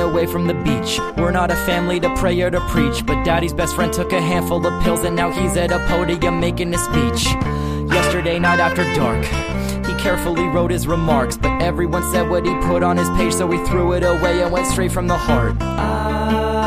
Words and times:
away 0.00 0.26
from 0.26 0.46
the 0.46 0.54
beach. 0.54 0.98
We're 1.16 1.30
not 1.30 1.50
a 1.50 1.56
family 1.66 2.00
to 2.00 2.14
pray 2.16 2.40
or 2.40 2.50
to 2.50 2.60
preach, 2.68 3.06
but 3.06 3.22
daddy's 3.24 3.52
best 3.52 3.74
friend 3.74 3.92
took 3.92 4.12
a 4.12 4.20
handful 4.20 4.66
of 4.66 4.82
pills 4.82 5.04
and 5.04 5.14
now 5.14 5.30
he's 5.30 5.56
at 5.56 5.70
a 5.70 5.78
podium 5.86 6.40
making 6.40 6.74
a 6.74 6.78
speech. 6.78 7.26
Yesterday 7.92 8.38
night 8.38 8.60
after 8.60 8.84
dark, 8.94 9.24
he 9.86 9.94
carefully 10.02 10.46
wrote 10.46 10.70
his 10.70 10.86
remarks, 10.86 11.36
but 11.36 11.62
everyone 11.62 12.02
said 12.10 12.28
what 12.28 12.44
he 12.44 12.54
put 12.62 12.82
on 12.82 12.96
his 12.96 13.08
page, 13.10 13.32
so 13.32 13.50
he 13.50 13.58
threw 13.66 13.92
it 13.92 14.02
away 14.02 14.42
and 14.42 14.52
went 14.52 14.66
straight 14.66 14.92
from 14.92 15.06
the 15.06 15.16
heart. 15.16 15.56
I 15.60 16.59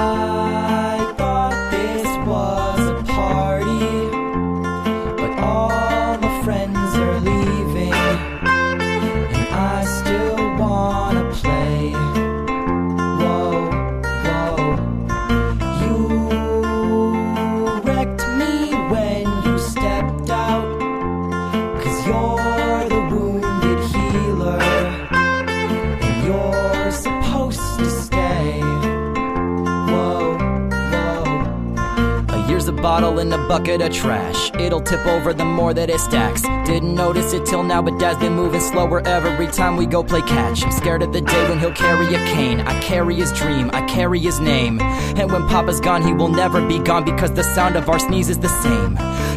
bottle 32.93 33.17
in 33.17 33.33
a 33.33 33.37
bucket 33.47 33.81
of 33.81 33.91
trash. 33.91 34.51
It'll 34.53 34.79
tip 34.79 35.03
over 35.07 35.33
the 35.33 35.43
more 35.43 35.73
that 35.73 35.89
it 35.89 35.99
stacks. 35.99 36.43
Didn't 36.69 36.93
notice 36.93 37.33
it 37.33 37.43
till 37.43 37.63
now, 37.63 37.81
but 37.81 37.97
dad's 37.99 38.19
been 38.19 38.33
moving 38.33 38.61
slower 38.61 39.01
every 39.07 39.47
time 39.47 39.77
we 39.77 39.87
go 39.87 40.03
play 40.03 40.21
catch. 40.21 40.63
I'm 40.63 40.71
scared 40.71 41.01
of 41.01 41.11
the 41.11 41.21
day 41.21 41.49
when 41.49 41.57
he'll 41.57 41.73
carry 41.73 42.05
a 42.13 42.19
cane. 42.35 42.59
I 42.59 42.79
carry 42.81 43.15
his 43.15 43.31
dream, 43.33 43.71
I 43.73 43.81
carry 43.87 44.19
his 44.19 44.39
name. 44.39 44.79
And 45.19 45.31
when 45.31 45.47
Papa's 45.47 45.79
gone, 45.79 46.03
he 46.03 46.13
will 46.13 46.27
never 46.27 46.61
be 46.67 46.77
gone 46.77 47.03
because 47.03 47.31
the 47.31 47.41
sound 47.55 47.75
of 47.77 47.89
our 47.89 47.97
sneeze 47.97 48.29
is 48.29 48.37
the 48.37 48.53
same. 48.65 48.91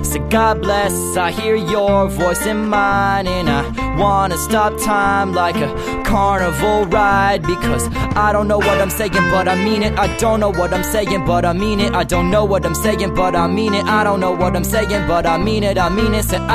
So 0.05 0.19
God 0.29 0.61
bless, 0.61 1.17
I 1.17 1.31
hear 1.31 1.57
your 1.57 2.11
voice 2.11 2.45
in 2.45 2.69
mine, 2.69 3.27
and 3.27 3.49
I 3.49 3.63
wanna 3.97 4.37
stop 4.39 4.77
time 4.79 5.33
like 5.33 5.57
a 5.57 6.03
carnival 6.05 6.85
ride 6.87 7.43
because 7.43 7.89
I 8.17 8.33
don't 8.33 8.49
know 8.49 8.59
what 8.59 8.81
I'm 8.81 8.91
saying, 8.91 9.13
but 9.13 9.49
I 9.49 9.57
mean 9.57 9.83
it. 9.83 9.99
I 9.99 10.17
don't 10.19 10.41
know 10.41 10.51
what 10.51 10.73
I'm 10.73 10.85
saying, 10.85 11.25
but 11.27 11.45
I 11.45 11.57
mean 11.57 11.81
it. 11.81 11.93
I 11.95 12.05
don't 12.05 12.31
know 12.31 12.45
what 12.45 12.65
I'm 12.65 12.75
saying, 12.75 13.15
but 13.15 13.35
I 13.35 13.47
mean 13.47 13.75
it. 13.75 13.85
I 13.85 14.05
don't 14.05 14.21
know 14.21 14.33
what 14.33 14.57
I'm 14.57 14.65
saying, 14.65 15.07
but 15.07 15.27
I 15.27 15.39
mean 15.39 15.65
it. 15.65 15.79
I 15.79 15.89
mean 15.89 16.15
it. 16.15 16.27
I 16.33 16.49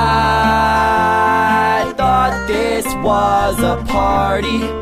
thought 1.97 2.47
this 2.47 2.85
was 2.95 3.59
a 3.61 3.83
party. 3.91 4.80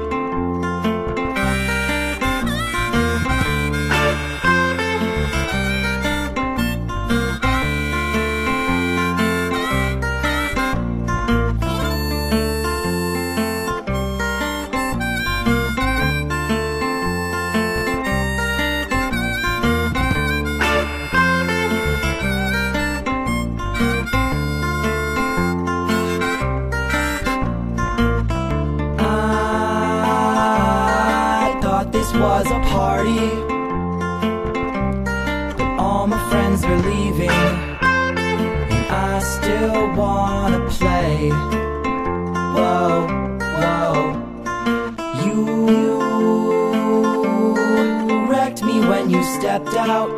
Stepped 49.68 49.90
out, 49.90 50.16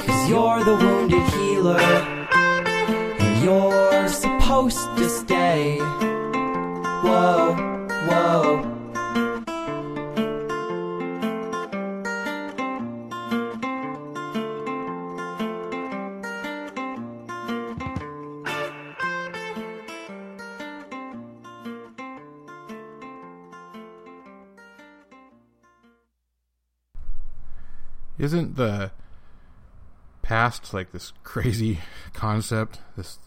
cause 0.00 0.28
you're 0.28 0.64
the 0.64 0.74
wounded 0.74 1.22
healer, 1.34 1.80
and 1.80 3.44
you're 3.44 3.79
Isn't 28.30 28.54
the 28.54 28.92
past 30.22 30.72
like 30.72 30.92
this 30.92 31.12
crazy 31.24 31.80
concept? 32.12 32.78
This 32.96 33.18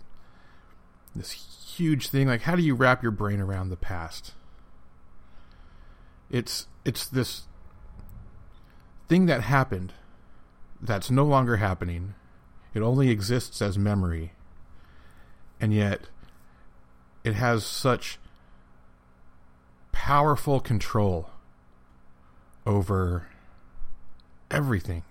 this 1.13 1.33
huge 1.75 2.07
thing. 2.07 2.27
Like, 2.27 2.43
how 2.43 2.55
do 2.55 2.63
you 2.63 2.73
wrap 2.73 3.03
your 3.03 3.11
brain 3.11 3.41
around 3.41 3.67
the 3.67 3.75
past? 3.75 4.31
It's 6.31 6.67
it's 6.85 7.05
this 7.05 7.47
thing 9.09 9.25
that 9.25 9.41
happened 9.41 9.91
that's 10.81 11.11
no 11.11 11.25
longer 11.25 11.57
happening. 11.57 12.13
It 12.73 12.79
only 12.79 13.09
exists 13.09 13.61
as 13.61 13.77
memory, 13.77 14.31
and 15.59 15.73
yet 15.73 16.03
it 17.25 17.33
has 17.33 17.65
such 17.65 18.19
powerful 19.91 20.61
control 20.61 21.29
over 22.65 23.27
everything. 24.53 25.03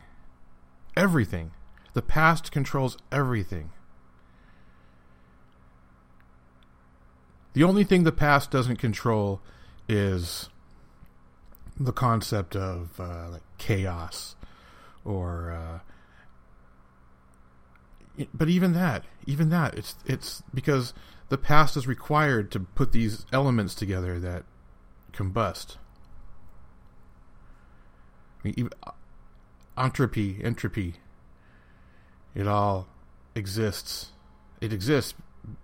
Everything. 0.96 1.50
The 1.94 2.02
past 2.02 2.52
controls 2.52 2.96
everything. 3.10 3.70
The 7.54 7.64
only 7.64 7.84
thing 7.84 8.04
the 8.04 8.12
past 8.12 8.50
doesn't 8.50 8.76
control 8.76 9.40
is 9.88 10.48
the 11.78 11.92
concept 11.92 12.56
of 12.56 12.98
uh, 12.98 13.28
like 13.30 13.42
chaos 13.58 14.36
or 15.04 15.52
uh, 15.52 15.78
but 18.32 18.48
even 18.48 18.72
that 18.72 19.04
even 19.26 19.48
that 19.48 19.74
it's 19.74 19.96
it's 20.06 20.42
because 20.54 20.94
the 21.28 21.38
past 21.38 21.76
is 21.76 21.86
required 21.86 22.50
to 22.52 22.60
put 22.60 22.92
these 22.92 23.26
elements 23.32 23.74
together 23.74 24.18
that 24.18 24.44
combust 25.12 25.76
I 28.42 28.48
mean, 28.48 28.54
even, 28.56 28.72
entropy 29.76 30.40
entropy. 30.42 30.94
It 32.34 32.46
all 32.46 32.88
exists. 33.34 34.12
It 34.60 34.72
exists 34.72 35.14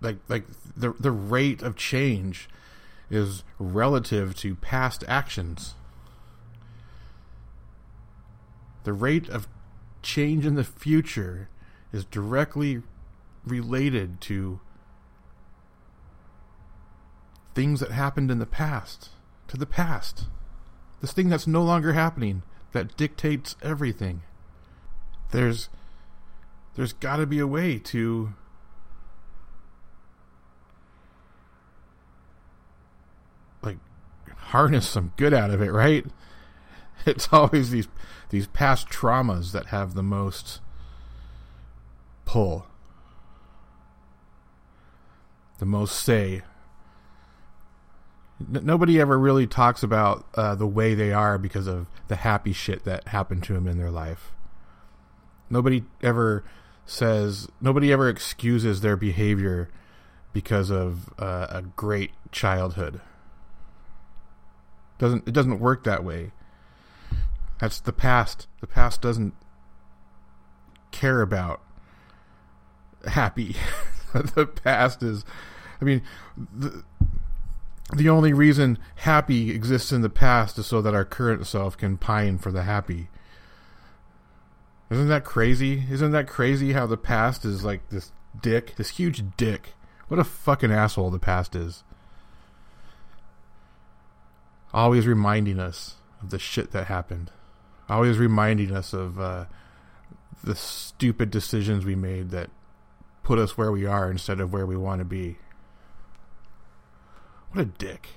like 0.01 0.17
like 0.27 0.45
the 0.75 0.93
the 0.93 1.11
rate 1.11 1.61
of 1.61 1.75
change 1.75 2.49
is 3.09 3.43
relative 3.57 4.35
to 4.37 4.55
past 4.55 5.03
actions. 5.07 5.75
The 8.83 8.93
rate 8.93 9.29
of 9.29 9.47
change 10.01 10.45
in 10.45 10.55
the 10.55 10.63
future 10.63 11.49
is 11.91 12.05
directly 12.05 12.81
related 13.45 14.21
to 14.21 14.59
things 17.55 17.79
that 17.79 17.91
happened 17.91 18.31
in 18.31 18.39
the 18.39 18.45
past 18.45 19.09
to 19.47 19.57
the 19.57 19.65
past. 19.65 20.25
This 21.01 21.11
thing 21.11 21.29
that's 21.29 21.47
no 21.47 21.63
longer 21.63 21.93
happening 21.93 22.43
that 22.71 22.95
dictates 22.97 23.55
everything. 23.61 24.21
There's 25.31 25.69
there's 26.75 26.93
got 26.93 27.17
to 27.17 27.25
be 27.25 27.39
a 27.39 27.47
way 27.47 27.77
to 27.77 28.33
like 33.61 33.77
harness 34.37 34.87
some 34.87 35.13
good 35.17 35.33
out 35.33 35.51
of 35.51 35.61
it 35.61 35.71
right? 35.71 36.05
It's 37.05 37.29
always 37.31 37.71
these 37.71 37.87
these 38.29 38.47
past 38.47 38.89
traumas 38.89 39.53
that 39.53 39.67
have 39.67 39.93
the 39.93 40.03
most 40.03 40.59
pull. 42.25 42.67
The 45.59 45.65
most 45.65 45.97
say 45.97 46.41
nobody 48.47 48.99
ever 48.99 49.19
really 49.19 49.45
talks 49.45 49.83
about 49.83 50.25
uh, 50.35 50.55
the 50.55 50.67
way 50.67 50.93
they 50.95 51.11
are 51.11 51.37
because 51.37 51.67
of 51.67 51.87
the 52.07 52.17
happy 52.17 52.53
shit 52.53 52.85
that 52.85 53.09
happened 53.09 53.43
to 53.43 53.53
them 53.53 53.67
in 53.67 53.77
their 53.77 53.91
life 53.91 54.31
nobody 55.49 55.83
ever 56.01 56.43
says 56.85 57.47
nobody 57.61 57.91
ever 57.91 58.09
excuses 58.09 58.81
their 58.81 58.95
behavior 58.95 59.69
because 60.33 60.69
of 60.69 61.09
uh, 61.19 61.47
a 61.49 61.61
great 61.61 62.11
childhood 62.31 63.01
Doesn't 64.97 65.27
it 65.27 65.33
doesn't 65.33 65.59
work 65.59 65.83
that 65.83 66.03
way. 66.03 66.31
That's 67.59 67.79
the 67.79 67.93
past. 67.93 68.47
The 68.61 68.67
past 68.67 69.01
doesn't 69.01 69.33
care 70.91 71.21
about 71.21 71.61
happy. 73.07 73.55
the 74.13 74.45
past 74.45 75.03
is 75.03 75.25
I 75.81 75.85
mean 75.85 76.01
the 76.37 76.83
the 77.93 78.09
only 78.09 78.33
reason 78.33 78.77
happy 78.97 79.51
exists 79.51 79.91
in 79.91 80.01
the 80.01 80.09
past 80.09 80.57
is 80.59 80.67
so 80.67 80.81
that 80.81 80.93
our 80.93 81.05
current 81.05 81.47
self 81.47 81.77
can 81.77 81.97
pine 81.97 82.37
for 82.37 82.51
the 82.51 82.63
happy. 82.63 83.09
Isn't 84.89 85.07
that 85.07 85.23
crazy? 85.23 85.85
Isn't 85.89 86.11
that 86.11 86.27
crazy 86.27 86.73
how 86.73 86.85
the 86.85 86.97
past 86.97 87.45
is 87.45 87.63
like 87.63 87.89
this 87.89 88.11
dick, 88.39 88.75
this 88.75 88.91
huge 88.91 89.23
dick? 89.37 89.73
What 90.07 90.19
a 90.19 90.23
fucking 90.23 90.71
asshole 90.71 91.11
the 91.11 91.19
past 91.19 91.55
is. 91.55 91.83
Always 94.73 95.07
reminding 95.07 95.59
us 95.59 95.95
of 96.21 96.29
the 96.29 96.39
shit 96.39 96.71
that 96.71 96.87
happened. 96.87 97.31
Always 97.87 98.17
reminding 98.17 98.71
us 98.71 98.93
of 98.93 99.19
uh, 99.19 99.45
the 100.43 100.55
stupid 100.55 101.31
decisions 101.31 101.85
we 101.85 101.95
made 101.95 102.29
that 102.31 102.49
put 103.23 103.39
us 103.39 103.57
where 103.57 103.71
we 103.71 103.85
are 103.85 104.09
instead 104.09 104.39
of 104.39 104.53
where 104.53 104.65
we 104.65 104.77
want 104.77 104.99
to 104.99 105.05
be. 105.05 105.37
What 107.51 107.61
a 107.61 107.65
dick. 107.65 108.07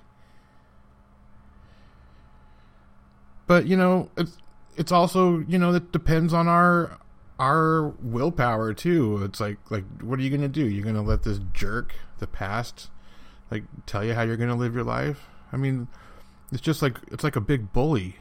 But, 3.46 3.66
you 3.66 3.76
know, 3.76 4.10
it's 4.16 4.38
it's 4.76 4.92
also 4.92 5.40
you 5.40 5.58
know 5.58 5.72
that 5.72 5.92
depends 5.92 6.32
on 6.32 6.48
our 6.48 6.98
our 7.38 7.88
willpower 8.00 8.72
too. 8.72 9.22
It's 9.24 9.40
like 9.40 9.58
like 9.70 9.84
what 10.00 10.18
are 10.18 10.22
you 10.22 10.30
gonna 10.30 10.48
do? 10.48 10.66
You're 10.66 10.84
gonna 10.84 11.02
let 11.02 11.22
this 11.22 11.40
jerk, 11.52 11.94
the 12.18 12.26
past, 12.26 12.90
like 13.50 13.64
tell 13.86 14.04
you 14.04 14.14
how 14.14 14.22
you're 14.22 14.36
gonna 14.36 14.56
live 14.56 14.74
your 14.74 14.84
life? 14.84 15.26
I 15.52 15.56
mean, 15.56 15.88
it's 16.50 16.62
just 16.62 16.82
like 16.82 16.98
it's 17.10 17.24
like 17.24 17.36
a 17.36 17.40
big 17.40 17.72
bully. 17.72 18.16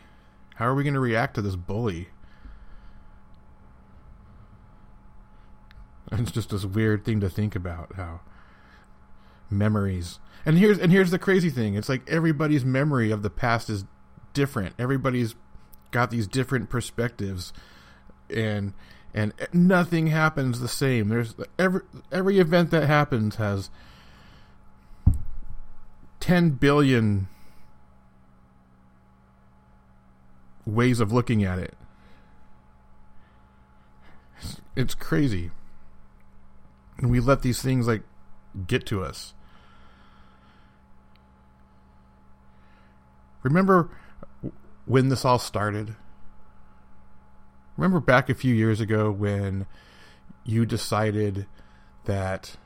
How 0.56 0.66
are 0.66 0.76
we 0.76 0.84
gonna 0.84 1.00
react 1.00 1.36
to 1.36 1.42
this 1.42 1.56
bully? 1.56 2.10
It's 6.12 6.32
just 6.32 6.50
this 6.50 6.66
weird 6.66 7.06
thing 7.06 7.22
to 7.22 7.30
think 7.30 7.56
about 7.56 7.96
how 7.96 8.20
memories. 9.50 10.20
And 10.46 10.58
here's 10.58 10.80
and 10.80 10.92
here's 10.92 11.12
the 11.12 11.20
crazy 11.20 11.50
thing. 11.50 11.76
It's 11.76 11.90
like 11.90 12.10
everybody's 12.10 12.66
memory 12.66 13.12
of 13.12 13.22
the 13.22 13.30
past 13.30 13.70
is 13.70 13.86
different. 14.34 14.76
Everybody's 14.80 15.36
got 15.92 16.10
these 16.10 16.28
different 16.28 16.70
perspectives. 16.70 17.54
And 18.30 18.74
and 19.14 19.34
nothing 19.54 20.08
happens 20.08 20.60
the 20.60 20.68
same. 20.68 21.10
There's 21.10 21.36
every 21.60 21.82
every 22.12 22.40
event 22.40 22.72
that 22.72 22.88
happens 22.88 23.36
has 23.36 23.70
10 26.22 26.52
billion 26.52 27.28
ways 30.66 31.00
of 31.00 31.12
looking 31.12 31.44
at 31.44 31.60
it. 31.60 31.76
It's, 34.38 34.62
it's 34.76 34.96
crazy. 34.96 35.52
And 36.98 37.12
we 37.12 37.20
let 37.20 37.42
these 37.42 37.62
things 37.62 37.88
like 37.88 38.04
get 38.68 38.86
to 38.88 39.04
us 39.04 39.34
remember 43.44 43.90
when 44.86 45.10
this 45.10 45.26
all 45.26 45.40
started? 45.40 45.96
Remember 47.78 48.00
back 48.00 48.30
a 48.30 48.36
few 48.36 48.54
years 48.54 48.80
ago 48.80 49.12
when 49.12 49.66
you 50.44 50.66
decided 50.66 51.46
that 52.06 52.58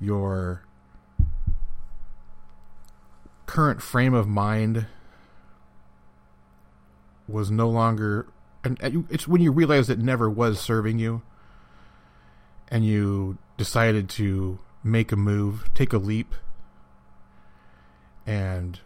your 0.00 0.62
current 3.46 3.80
frame 3.80 4.14
of 4.14 4.28
mind 4.28 4.86
was 7.28 7.50
no 7.50 7.68
longer 7.68 8.26
and 8.64 9.06
it's 9.10 9.28
when 9.28 9.40
you 9.40 9.52
realize 9.52 9.88
it 9.88 9.98
never 9.98 10.28
was 10.28 10.58
serving 10.60 10.98
you 10.98 11.22
and 12.68 12.84
you 12.84 13.38
decided 13.56 14.08
to 14.08 14.58
make 14.82 15.12
a 15.12 15.16
move, 15.16 15.70
take 15.74 15.92
a 15.92 15.98
leap 15.98 16.34
and 18.26 18.80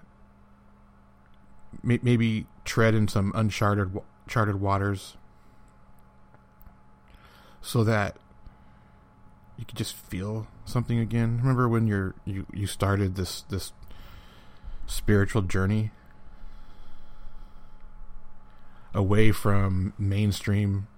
maybe 1.83 2.47
tread 2.65 2.95
in 2.95 3.09
some 3.09 3.33
uncharted 3.35 3.97
charted 4.29 4.61
waters 4.61 5.17
so 7.63 7.83
that 7.85 8.17
you 9.57 9.65
could 9.65 9.77
just 9.77 9.95
feel 9.95 10.47
something 10.65 10.99
again. 10.99 11.39
Remember 11.39 11.69
when 11.69 11.87
you're 11.87 12.15
you 12.25 12.47
you 12.53 12.67
started 12.67 13.15
this 13.17 13.43
this 13.43 13.73
spiritual 14.87 15.43
journey 15.43 15.91
away 18.93 19.31
from 19.31 19.93
mainstream 19.99 20.89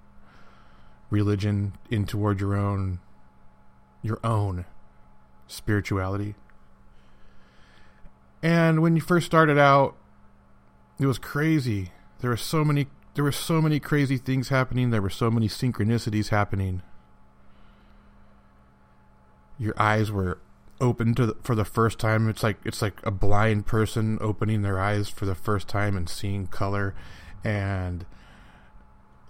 religion 1.11 1.75
in 1.91 2.07
toward 2.07 2.41
your 2.41 2.57
own 2.57 3.01
your 4.03 4.19
own 4.25 4.65
spirituality. 5.47 6.35
And 8.43 8.83
when 8.83 8.97
you 8.97 9.03
first 9.03 9.27
started 9.27 9.59
out, 9.59 9.97
it 10.99 11.07
was 11.07 11.19
crazy. 11.19 11.93
There 12.21 12.31
were 12.31 12.37
so 12.37 12.65
many 12.65 12.89
there 13.15 13.25
were 13.25 13.33
so 13.33 13.61
many 13.61 13.79
crazy 13.79 14.17
things 14.17 14.49
happening. 14.49 14.91
There 14.91 15.03
were 15.03 15.11
so 15.11 15.31
many 15.31 15.49
synchronicities 15.49 16.29
happening. 16.29 16.83
Your 19.59 19.75
eyes 19.77 20.11
were 20.11 20.39
open 20.81 21.15
to 21.15 21.27
the, 21.27 21.37
for 21.43 21.55
the 21.55 21.65
first 21.65 21.99
time. 21.99 22.29
It's 22.29 22.43
like 22.43 22.59
it's 22.65 22.83
like 22.83 23.01
a 23.05 23.11
blind 23.11 23.67
person 23.67 24.19
opening 24.21 24.63
their 24.63 24.81
eyes 24.81 25.09
for 25.09 25.27
the 25.27 25.35
first 25.35 25.69
time 25.69 25.97
and 25.97 26.09
seeing 26.09 26.47
color, 26.47 26.95
and 27.45 28.05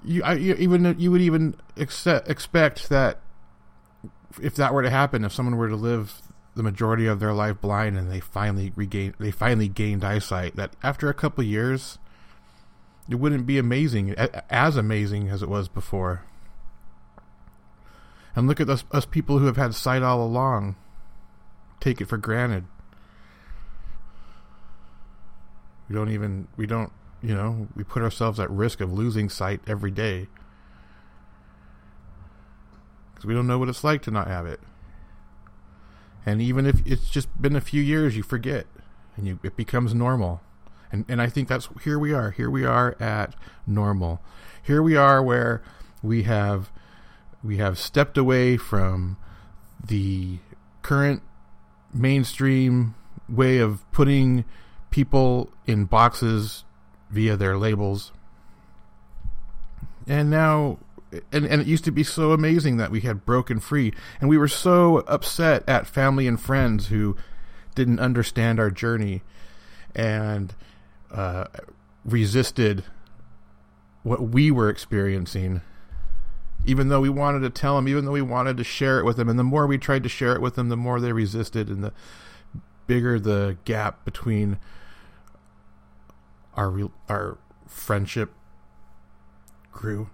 you, 0.04 0.22
I, 0.22 0.34
you 0.34 0.54
even 0.54 0.96
you 0.98 1.10
would 1.10 1.20
even 1.20 1.56
accept, 1.76 2.28
expect 2.28 2.88
that 2.88 3.20
if 4.40 4.54
that 4.56 4.72
were 4.72 4.82
to 4.82 4.90
happen, 4.90 5.24
if 5.24 5.32
someone 5.32 5.56
were 5.56 5.68
to 5.68 5.76
live 5.76 6.21
the 6.54 6.62
majority 6.62 7.06
of 7.06 7.20
their 7.20 7.32
life 7.32 7.60
blind 7.60 7.96
and 7.96 8.10
they 8.10 8.20
finally 8.20 8.72
regained 8.76 9.14
they 9.18 9.30
finally 9.30 9.68
gained 9.68 10.04
eyesight 10.04 10.54
that 10.56 10.74
after 10.82 11.08
a 11.08 11.14
couple 11.14 11.42
years 11.42 11.98
it 13.08 13.16
wouldn't 13.16 13.46
be 13.46 13.58
amazing 13.58 14.14
as 14.14 14.76
amazing 14.76 15.28
as 15.28 15.42
it 15.42 15.48
was 15.48 15.68
before. 15.68 16.24
And 18.36 18.46
look 18.46 18.60
at 18.60 18.70
us 18.70 18.84
us 18.92 19.04
people 19.04 19.38
who 19.38 19.46
have 19.46 19.56
had 19.56 19.74
sight 19.74 20.02
all 20.02 20.24
along. 20.24 20.76
Take 21.80 22.00
it 22.00 22.06
for 22.06 22.16
granted. 22.16 22.64
We 25.88 25.96
don't 25.96 26.10
even 26.10 26.48
we 26.56 26.66
don't 26.66 26.92
you 27.22 27.34
know 27.34 27.68
we 27.74 27.82
put 27.82 28.02
ourselves 28.02 28.38
at 28.38 28.50
risk 28.50 28.80
of 28.80 28.92
losing 28.92 29.28
sight 29.28 29.60
every 29.66 29.90
day. 29.90 30.28
Because 33.12 33.26
we 33.26 33.34
don't 33.34 33.46
know 33.46 33.58
what 33.58 33.68
it's 33.68 33.84
like 33.84 34.02
to 34.02 34.10
not 34.10 34.28
have 34.28 34.46
it 34.46 34.60
and 36.24 36.40
even 36.40 36.66
if 36.66 36.86
it's 36.86 37.10
just 37.10 37.28
been 37.40 37.56
a 37.56 37.60
few 37.60 37.82
years 37.82 38.16
you 38.16 38.22
forget 38.22 38.66
and 39.16 39.26
you 39.26 39.38
it 39.42 39.56
becomes 39.56 39.94
normal. 39.94 40.40
And 40.90 41.04
and 41.08 41.20
I 41.22 41.28
think 41.28 41.48
that's 41.48 41.68
here 41.84 41.98
we 41.98 42.12
are 42.12 42.30
here 42.30 42.50
we 42.50 42.64
are 42.64 42.96
at 43.00 43.34
normal. 43.66 44.20
Here 44.62 44.82
we 44.82 44.96
are 44.96 45.22
where 45.22 45.62
we 46.02 46.24
have 46.24 46.70
we 47.42 47.56
have 47.56 47.78
stepped 47.78 48.16
away 48.16 48.56
from 48.56 49.16
the 49.84 50.38
current 50.82 51.22
mainstream 51.92 52.94
way 53.28 53.58
of 53.58 53.90
putting 53.92 54.44
people 54.90 55.50
in 55.66 55.86
boxes 55.86 56.64
via 57.10 57.36
their 57.36 57.56
labels. 57.56 58.12
And 60.06 60.30
now 60.30 60.78
and, 61.32 61.44
and 61.44 61.60
it 61.60 61.66
used 61.66 61.84
to 61.84 61.92
be 61.92 62.02
so 62.02 62.32
amazing 62.32 62.76
that 62.78 62.90
we 62.90 63.00
had 63.00 63.24
broken 63.24 63.60
free 63.60 63.92
and 64.20 64.28
we 64.28 64.38
were 64.38 64.48
so 64.48 64.98
upset 65.00 65.62
at 65.68 65.86
family 65.86 66.26
and 66.26 66.40
friends 66.40 66.88
who 66.88 67.16
didn't 67.74 68.00
understand 68.00 68.58
our 68.58 68.70
journey 68.70 69.22
and 69.94 70.54
uh, 71.10 71.44
resisted 72.04 72.84
what 74.02 74.22
we 74.22 74.50
were 74.50 74.68
experiencing 74.68 75.60
even 76.64 76.88
though 76.88 77.00
we 77.00 77.08
wanted 77.08 77.40
to 77.40 77.50
tell 77.50 77.76
them 77.76 77.88
even 77.88 78.04
though 78.04 78.12
we 78.12 78.22
wanted 78.22 78.56
to 78.56 78.64
share 78.64 78.98
it 78.98 79.04
with 79.04 79.16
them 79.16 79.28
and 79.28 79.38
the 79.38 79.44
more 79.44 79.66
we 79.66 79.78
tried 79.78 80.02
to 80.02 80.08
share 80.08 80.34
it 80.34 80.40
with 80.40 80.54
them 80.54 80.68
the 80.68 80.76
more 80.76 81.00
they 81.00 81.12
resisted 81.12 81.68
and 81.68 81.84
the 81.84 81.92
bigger 82.86 83.18
the 83.18 83.56
gap 83.64 84.04
between 84.04 84.58
our 86.56 86.90
our 87.08 87.38
friendship 87.66 88.32
grew 89.70 90.08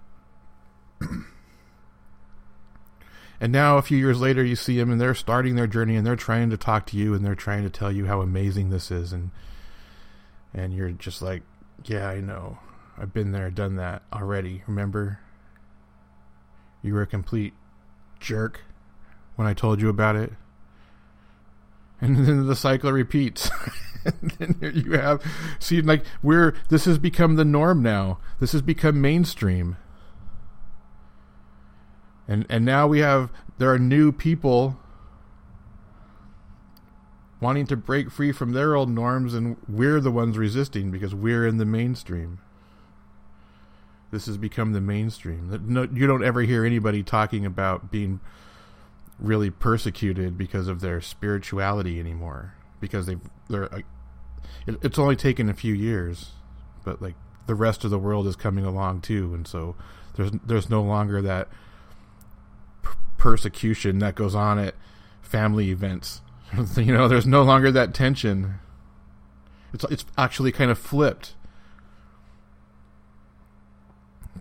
and 3.41 3.53
now 3.53 3.79
a 3.79 3.83
few 3.83 3.99
years 3.99 4.21
later 4.21 4.45
you 4.45 4.57
see 4.57 4.77
them 4.77 4.91
and 4.91 5.01
they're 5.01 5.15
starting 5.15 5.55
their 5.55 5.67
journey 5.67 5.97
and 5.97 6.07
they're 6.07 6.17
trying 6.17 6.51
to 6.51 6.57
talk 6.57 6.87
to 6.87 6.97
you 6.97 7.15
and 7.15 7.25
they're 7.25 7.35
trying 7.35 7.63
to 7.63 7.71
tell 7.71 7.93
you 7.93 8.07
how 8.07 8.21
amazing 8.21 8.71
this 8.71 8.91
is 8.91 9.13
and 9.13 9.31
and 10.55 10.73
you're 10.75 10.91
just 10.91 11.23
like 11.23 11.43
yeah 11.85 12.09
i 12.09 12.21
know. 12.21 12.59
I've 13.01 13.13
been 13.13 13.31
there 13.31 13.49
done 13.49 13.77
that 13.77 14.03
already. 14.13 14.65
Remember? 14.67 15.21
You 16.83 16.95
were 16.95 17.03
a 17.03 17.07
complete 17.07 17.55
jerk 18.19 18.63
when 19.37 19.47
i 19.47 19.55
told 19.55 19.81
you 19.81 19.89
about 19.89 20.17
it. 20.17 20.33
And 22.01 22.17
then 22.27 22.47
the 22.47 22.57
cycle 22.57 22.93
repeats. 22.93 23.51
And 24.05 24.31
then 24.61 24.73
you 24.75 24.93
have 24.93 25.23
see 25.59 25.83
like 25.83 26.05
we're 26.23 26.55
this 26.71 26.85
has 26.87 26.99
become 26.99 27.35
the 27.37 27.45
norm 27.45 27.83
now. 27.83 28.21
This 28.41 28.53
has 28.53 28.63
become 28.63 29.01
mainstream 29.01 29.77
and 32.29 32.47
and 32.49 32.65
now 32.65 32.87
we 32.87 33.01
have 33.01 33.33
there 33.57 33.73
are 33.73 33.79
new 33.79 34.13
people 34.13 34.79
wanting 37.41 37.67
to 37.67 37.77
break 37.77 38.11
free 38.11 38.33
from 38.33 38.53
their 38.53 38.75
old 38.75 38.91
norms 38.91 39.35
and 39.35 39.57
we're 39.69 40.01
the 40.01 40.11
ones 40.11 40.37
resisting 40.37 40.91
because 40.91 41.15
we're 41.15 41.47
in 41.47 41.57
the 41.57 41.65
mainstream. 41.65 42.39
This 44.11 44.27
has 44.27 44.37
become 44.37 44.73
the 44.73 44.81
mainstream. 44.81 45.65
No, 45.67 45.83
you 45.93 46.07
don't 46.07 46.25
ever 46.25 46.43
hear 46.43 46.65
anybody 46.65 47.03
talking 47.03 47.47
about 47.47 47.91
being 47.91 48.21
really 49.19 49.51
persecuted 49.51 50.39
because 50.39 50.69
of 50.69 50.81
their 50.81 51.01
spirituality 51.01 51.99
anymore 51.99 52.55
because 52.81 53.07
they've 53.07 53.21
they're 53.49 53.73
uh, 53.75 53.81
it, 54.67 54.77
it's 54.83 54.99
only 54.99 55.17
taken 55.17 55.49
a 55.49 55.55
few 55.55 55.75
years 55.75 56.31
but 56.85 57.03
like 57.03 57.15
the 57.47 57.55
rest 57.55 57.85
of 57.85 57.91
the 57.91 57.99
world 57.99 58.29
is 58.29 58.37
coming 58.37 58.65
along 58.65 59.01
too 59.01 59.35
and 59.35 59.49
so 59.49 59.75
there's 60.15 60.31
there's 60.47 60.71
no 60.71 60.81
longer 60.81 61.21
that 61.21 61.49
persecution 63.19 63.99
that 63.99 64.15
goes 64.15 64.35
on 64.35 64.59
at 64.59 64.75
family 65.21 65.71
events. 65.71 66.23
You 66.77 66.95
know 66.95 67.09
there's 67.09 67.27
no 67.27 67.43
longer 67.43 67.71
that 67.73 67.93
tension. 67.93 68.55
It's 69.75 69.85
it's 69.91 70.07
actually 70.17 70.51
kind 70.51 70.71
of 70.71 70.79
flipped. 70.79 71.35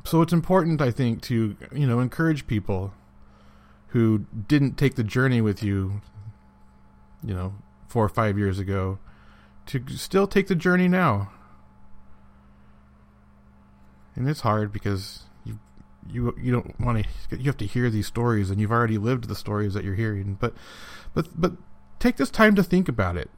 So 0.05 0.21
it's 0.21 0.31
important 0.31 0.81
i 0.81 0.89
think 0.89 1.21
to 1.23 1.57
you 1.73 1.85
know 1.85 1.99
encourage 1.99 2.47
people 2.47 2.93
who 3.87 4.25
didn't 4.47 4.77
take 4.77 4.95
the 4.95 5.03
journey 5.03 5.41
with 5.41 5.63
you, 5.63 6.01
you 7.23 7.33
know, 7.33 7.55
four 7.87 8.03
or 8.03 8.09
five 8.09 8.37
years 8.37 8.59
ago, 8.59 8.99
to 9.65 9.83
still 9.89 10.27
take 10.27 10.47
the 10.47 10.55
journey 10.55 10.87
now. 10.87 11.31
And 14.15 14.29
it's 14.29 14.41
hard 14.41 14.73
because 14.73 15.23
you 16.11 16.35
you 16.41 16.51
don't 16.51 16.79
want 16.79 17.05
to 17.29 17.37
you 17.37 17.45
have 17.45 17.57
to 17.57 17.65
hear 17.65 17.89
these 17.89 18.07
stories 18.07 18.49
and 18.49 18.59
you've 18.59 18.71
already 18.71 18.97
lived 18.97 19.27
the 19.27 19.35
stories 19.35 19.73
that 19.73 19.83
you're 19.83 19.95
hearing, 19.95 20.37
but 20.39 20.53
but 21.13 21.27
but 21.39 21.53
take 21.99 22.17
this 22.17 22.29
time 22.29 22.55
to 22.55 22.63
think 22.63 22.87
about 22.87 23.17
it. 23.17 23.29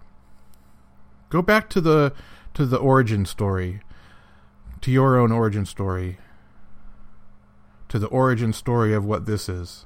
Go 1.29 1.41
back 1.41 1.69
to 1.71 1.81
the 1.81 2.13
to 2.53 2.65
the 2.65 2.77
origin 2.77 3.25
story, 3.25 3.81
to 4.81 4.91
your 4.91 5.17
own 5.17 5.31
origin 5.31 5.65
story, 5.65 6.17
to 7.88 7.99
the 7.99 8.07
origin 8.07 8.53
story 8.53 8.93
of 8.93 9.05
what 9.05 9.25
this 9.25 9.47
is. 9.47 9.85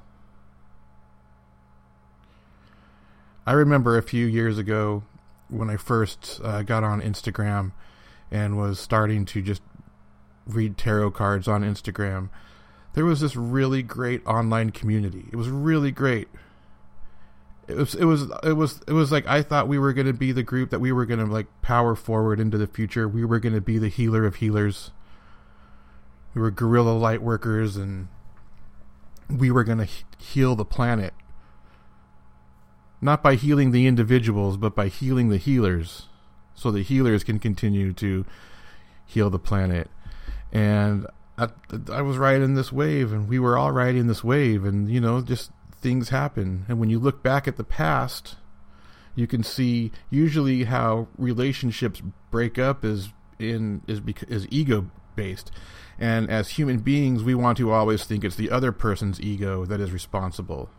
I 3.46 3.52
remember 3.52 3.98
a 3.98 4.04
few 4.04 4.26
years 4.26 4.58
ago 4.58 5.04
when 5.50 5.70
I 5.70 5.76
first 5.76 6.40
uh, 6.44 6.64
got 6.64 6.84
on 6.84 7.02
Instagram 7.02 7.74
and 8.32 8.58
was 8.58 8.80
starting 8.80 9.26
to 9.26 9.42
just 9.42 9.62
read 10.48 10.78
tarot 10.78 11.12
cards 11.12 11.48
on 11.48 11.62
Instagram. 11.62 12.30
There 12.94 13.06
was 13.06 13.22
this 13.22 13.36
really 13.36 13.82
great 13.84 14.26
online 14.26 14.72
community. 14.72 15.26
It 15.32 15.36
was 15.36 15.50
really 15.50 15.92
great. 15.92 16.28
It 17.68 17.76
was 17.76 17.96
it 17.96 18.06
was 18.06 18.32
it 18.44 18.54
was 18.54 18.82
it 18.88 18.94
was 18.94 19.12
like 19.12 19.26
I 19.26 19.42
thought 19.42 19.68
we 19.68 19.80
were 19.80 19.94
going 19.94 20.08
to 20.08 20.14
be 20.14 20.32
the 20.32 20.44
group 20.44 20.70
that 20.70 20.80
we 20.80 20.92
were 20.92 21.06
going 21.06 21.20
to 21.20 21.26
like 21.26 21.48
power 21.62 21.96
forward 21.96 22.40
into 22.40 22.58
the 22.58 22.68
future. 22.68 23.08
We 23.08 23.26
were 23.26 23.40
going 23.40 23.56
to 23.56 23.62
be 23.62 23.78
the 23.78 23.88
healer 23.88 24.26
of 24.26 24.36
healers. 24.36 24.92
We 26.36 26.42
were 26.42 26.52
guerrilla 26.52 26.92
light 26.92 27.22
workers 27.22 27.78
and 27.78 28.10
we 29.30 29.50
were 29.50 29.64
going 29.64 29.78
to 29.80 29.88
heal 30.18 30.56
the 30.56 30.66
planet 30.66 31.14
not 33.04 33.22
by 33.22 33.36
healing 33.36 33.72
the 33.72 33.86
individuals, 33.86 34.56
but 34.56 34.74
by 34.74 34.88
healing 34.88 35.28
the 35.28 35.38
healers, 35.38 36.08
so 36.56 36.72
the 36.72 36.82
healers 36.82 37.24
can 37.24 37.38
continue 37.38 37.92
to 37.92 38.26
heal 39.06 39.30
the 39.30 39.38
planet. 39.38 39.90
And 40.54 41.06
I, 41.38 41.50
I 41.92 42.02
was 42.02 42.18
riding 42.18 42.54
this 42.54 42.72
wave, 42.72 43.12
and 43.12 43.28
we 43.28 43.40
were 43.40 43.58
all 43.58 43.72
riding 43.72 44.08
this 44.08 44.24
wave, 44.24 44.66
and 44.66 44.90
you 44.90 45.02
know, 45.02 45.22
just 45.22 45.52
things 45.72 46.10
happen. 46.10 46.66
And 46.68 46.80
when 46.80 46.90
you 46.90 47.00
look 47.00 47.24
back 47.24 47.48
at 47.48 47.58
the 47.58 47.64
past, 47.64 48.36
you 49.16 49.28
can 49.28 49.44
see 49.44 49.92
usually 50.10 50.66
how 50.66 51.08
relationships 51.18 52.02
break 52.32 52.58
up 52.58 52.86
is 52.86 53.10
in 53.40 53.82
is 53.88 54.02
is 54.28 54.48
ego 54.50 54.90
based. 55.16 55.52
And 56.00 56.30
as 56.30 56.50
human 56.50 56.80
beings, 56.80 57.24
we 57.24 57.36
want 57.36 57.58
to 57.60 57.72
always 57.72 58.04
think 58.04 58.24
it's 58.24 58.36
the 58.36 58.50
other 58.50 58.72
person's 58.72 59.22
ego 59.22 59.66
that 59.66 59.80
is 59.80 59.92
responsible 59.92 60.70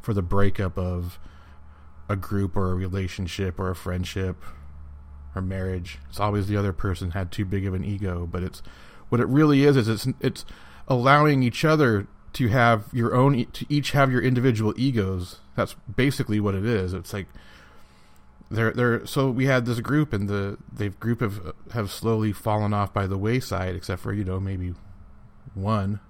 for 0.00 0.14
the 0.14 0.22
breakup 0.22 0.78
of 0.78 1.18
a 2.08 2.16
group 2.16 2.56
or 2.56 2.72
a 2.72 2.74
relationship 2.74 3.60
or 3.60 3.70
a 3.70 3.76
friendship 3.76 4.42
or 5.34 5.42
marriage. 5.42 5.98
It's 6.08 6.20
always 6.20 6.46
the 6.46 6.56
other 6.56 6.72
person 6.72 7.10
had 7.10 7.30
too 7.30 7.44
big 7.44 7.66
of 7.66 7.74
an 7.74 7.84
ego, 7.84 8.26
but 8.26 8.42
it's 8.42 8.62
what 9.08 9.20
it 9.20 9.28
really 9.28 9.64
is 9.64 9.76
is 9.76 9.88
it's 9.88 10.06
it's 10.20 10.44
allowing 10.86 11.42
each 11.42 11.64
other 11.64 12.06
to 12.34 12.48
have 12.48 12.84
your 12.92 13.14
own 13.14 13.46
to 13.52 13.66
each 13.68 13.92
have 13.92 14.10
your 14.10 14.22
individual 14.22 14.74
egos. 14.76 15.40
That's 15.56 15.74
basically 15.94 16.40
what 16.40 16.54
it 16.54 16.64
is. 16.64 16.92
It's 16.92 17.12
like 17.12 17.26
they're 18.50 18.72
they're 18.72 19.06
so 19.06 19.30
we 19.30 19.46
had 19.46 19.66
this 19.66 19.80
group 19.80 20.12
and 20.12 20.28
the 20.28 20.58
the 20.72 20.90
group 20.90 21.20
have 21.20 21.52
have 21.72 21.90
slowly 21.90 22.32
fallen 22.32 22.72
off 22.72 22.92
by 22.92 23.06
the 23.06 23.18
wayside 23.18 23.74
except 23.74 24.02
for 24.02 24.12
you 24.12 24.24
know 24.24 24.40
maybe 24.40 24.74
one 25.54 26.00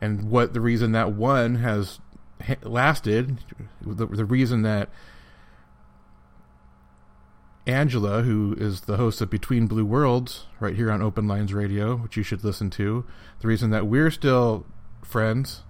and 0.00 0.30
what 0.30 0.52
the 0.52 0.60
reason 0.60 0.92
that 0.92 1.12
one 1.12 1.56
has 1.56 1.98
lasted, 2.62 3.38
the, 3.80 4.06
the 4.06 4.24
reason 4.24 4.62
that 4.62 4.88
Angela, 7.68 8.22
who 8.22 8.56
is 8.58 8.82
the 8.82 8.96
host 8.96 9.20
of 9.20 9.28
Between 9.28 9.66
Blue 9.66 9.84
Worlds, 9.84 10.46
right 10.58 10.74
here 10.74 10.90
on 10.90 11.02
Open 11.02 11.28
Lines 11.28 11.52
Radio, 11.52 11.96
which 11.96 12.16
you 12.16 12.22
should 12.22 12.42
listen 12.42 12.70
to, 12.70 13.04
the 13.40 13.46
reason 13.46 13.68
that 13.70 13.86
we're 13.86 14.10
still 14.10 14.64
friends 15.02 15.64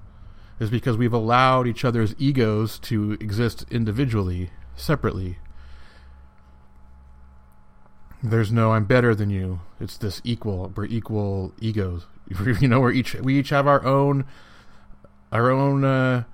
is 0.60 0.70
because 0.70 0.96
we've 0.96 1.12
allowed 1.12 1.66
each 1.66 1.84
other's 1.84 2.14
egos 2.16 2.78
to 2.80 3.12
exist 3.20 3.66
individually, 3.68 4.50
separately. 4.76 5.38
There's 8.22 8.52
no 8.52 8.72
I'm 8.72 8.84
better 8.84 9.12
than 9.12 9.30
you. 9.30 9.60
It's 9.80 9.96
this 9.96 10.20
equal. 10.22 10.72
We're 10.76 10.86
equal 10.86 11.52
egos. 11.60 12.06
you 12.60 12.68
know, 12.68 12.80
we're 12.80 12.92
each 12.92 13.14
we 13.14 13.38
each 13.38 13.50
have 13.50 13.66
our 13.66 13.84
own 13.84 14.24
our 15.32 15.50
own 15.50 15.84
uh, 15.84 16.24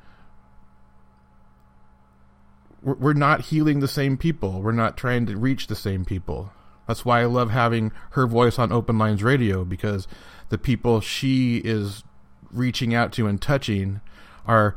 we're 2.84 3.14
not 3.14 3.46
healing 3.46 3.80
the 3.80 3.88
same 3.88 4.16
people. 4.16 4.60
We're 4.60 4.72
not 4.72 4.96
trying 4.96 5.26
to 5.26 5.36
reach 5.36 5.66
the 5.66 5.74
same 5.74 6.04
people. 6.04 6.52
That's 6.86 7.04
why 7.04 7.22
I 7.22 7.24
love 7.24 7.50
having 7.50 7.92
her 8.10 8.26
voice 8.26 8.58
on 8.58 8.70
Open 8.70 8.98
Lines 8.98 9.22
Radio 9.22 9.64
because 9.64 10.06
the 10.50 10.58
people 10.58 11.00
she 11.00 11.58
is 11.58 12.04
reaching 12.52 12.94
out 12.94 13.10
to 13.12 13.26
and 13.26 13.40
touching 13.40 14.00
are 14.46 14.74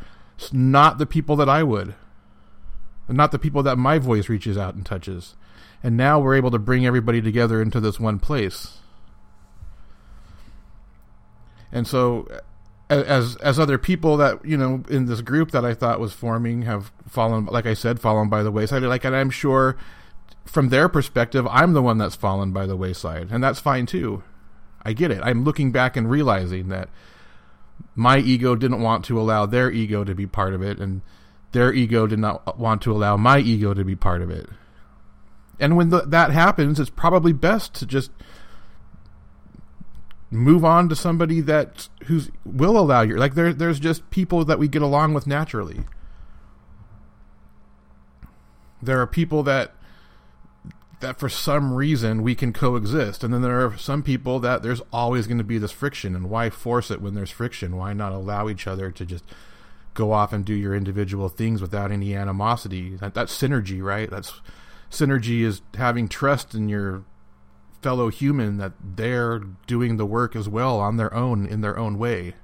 not 0.51 0.97
the 0.97 1.05
people 1.05 1.35
that 1.35 1.49
I 1.49 1.63
would, 1.63 1.95
not 3.09 3.31
the 3.31 3.39
people 3.39 3.61
that 3.63 3.77
my 3.77 3.99
voice 3.99 4.29
reaches 4.29 4.57
out 4.57 4.75
and 4.75 4.85
touches. 4.85 5.35
And 5.83 5.97
now 5.97 6.19
we're 6.19 6.35
able 6.35 6.51
to 6.51 6.59
bring 6.59 6.85
everybody 6.85 7.21
together 7.21 7.61
into 7.61 7.79
this 7.79 7.99
one 7.99 8.19
place. 8.19 8.77
And 11.71 11.85
so 11.85 12.27
as 12.89 13.35
as 13.37 13.59
other 13.59 13.77
people 13.77 14.17
that 14.17 14.43
you 14.45 14.57
know 14.57 14.83
in 14.89 15.05
this 15.05 15.21
group 15.21 15.51
that 15.51 15.65
I 15.65 15.73
thought 15.73 15.99
was 15.99 16.13
forming 16.13 16.63
have 16.63 16.91
fallen, 17.07 17.45
like 17.45 17.65
I 17.65 17.73
said, 17.73 17.99
fallen 17.99 18.29
by 18.29 18.43
the 18.43 18.51
wayside. 18.51 18.83
Like, 18.83 19.05
and 19.05 19.15
I'm 19.15 19.29
sure 19.29 19.77
from 20.45 20.69
their 20.69 20.87
perspective, 20.87 21.45
I'm 21.47 21.73
the 21.73 21.81
one 21.81 21.97
that's 21.97 22.15
fallen 22.15 22.51
by 22.51 22.65
the 22.65 22.77
wayside, 22.77 23.27
and 23.31 23.43
that's 23.43 23.59
fine 23.59 23.85
too. 23.85 24.23
I 24.83 24.93
get 24.93 25.11
it. 25.11 25.19
I'm 25.21 25.43
looking 25.43 25.71
back 25.71 25.97
and 25.97 26.09
realizing 26.09 26.69
that 26.69 26.89
my 27.95 28.19
ego 28.19 28.55
didn't 28.55 28.81
want 28.81 29.03
to 29.05 29.19
allow 29.19 29.45
their 29.45 29.69
ego 29.69 30.03
to 30.03 30.15
be 30.15 30.25
part 30.25 30.53
of 30.53 30.61
it, 30.61 30.79
and 30.79 31.01
their 31.51 31.73
ego 31.73 32.07
did 32.07 32.19
not 32.19 32.57
want 32.57 32.81
to 32.83 32.91
allow 32.91 33.17
my 33.17 33.39
ego 33.39 33.73
to 33.73 33.83
be 33.83 33.95
part 33.95 34.21
of 34.21 34.29
it. 34.29 34.47
And 35.59 35.75
when 35.75 35.89
that 35.89 36.31
happens, 36.31 36.79
it's 36.79 36.89
probably 36.89 37.33
best 37.33 37.73
to 37.75 37.85
just 37.85 38.11
move 40.29 40.65
on 40.65 40.89
to 40.89 40.95
somebody 40.95 41.39
that 41.41 41.87
who's 42.05 42.29
will 42.43 42.77
allow 42.77 43.01
you 43.01 43.15
like 43.15 43.35
there 43.35 43.53
there's 43.53 43.79
just 43.79 44.09
people 44.09 44.43
that 44.43 44.59
we 44.59 44.67
get 44.67 44.81
along 44.81 45.13
with 45.13 45.25
naturally. 45.25 45.83
There 48.81 49.01
are 49.01 49.07
people 49.07 49.41
that 49.43 49.73
that 50.99 51.19
for 51.19 51.29
some 51.29 51.73
reason 51.73 52.23
we 52.23 52.35
can 52.35 52.51
coexist 52.51 53.23
and 53.23 53.33
then 53.33 53.41
there 53.41 53.65
are 53.65 53.77
some 53.77 54.03
people 54.03 54.39
that 54.39 54.63
there's 54.63 54.81
always 54.91 55.27
going 55.27 55.37
to 55.37 55.43
be 55.43 55.57
this 55.57 55.71
friction 55.71 56.15
and 56.15 56.29
why 56.29 56.49
force 56.49 56.91
it 56.91 57.01
when 57.01 57.13
there's 57.13 57.31
friction? 57.31 57.77
Why 57.77 57.93
not 57.93 58.11
allow 58.11 58.49
each 58.49 58.67
other 58.67 58.91
to 58.91 59.05
just 59.05 59.23
go 59.93 60.11
off 60.11 60.33
and 60.33 60.43
do 60.43 60.53
your 60.53 60.75
individual 60.75 61.29
things 61.29 61.61
without 61.61 61.91
any 61.91 62.15
animosity? 62.15 62.95
That, 62.97 63.13
that's 63.13 63.35
synergy 63.35 63.81
right? 63.81 64.09
That's 64.09 64.41
synergy 64.91 65.41
is 65.41 65.61
having 65.75 66.09
trust 66.09 66.53
in 66.53 66.67
your 66.67 67.03
fellow 67.81 68.09
human 68.09 68.57
that 68.57 68.73
they're 68.81 69.39
doing 69.67 69.97
the 69.97 70.05
work 70.05 70.35
as 70.35 70.49
well 70.49 70.79
on 70.79 70.97
their 70.97 71.13
own 71.13 71.45
in 71.45 71.61
their 71.61 71.77
own 71.77 71.97
way. 71.97 72.35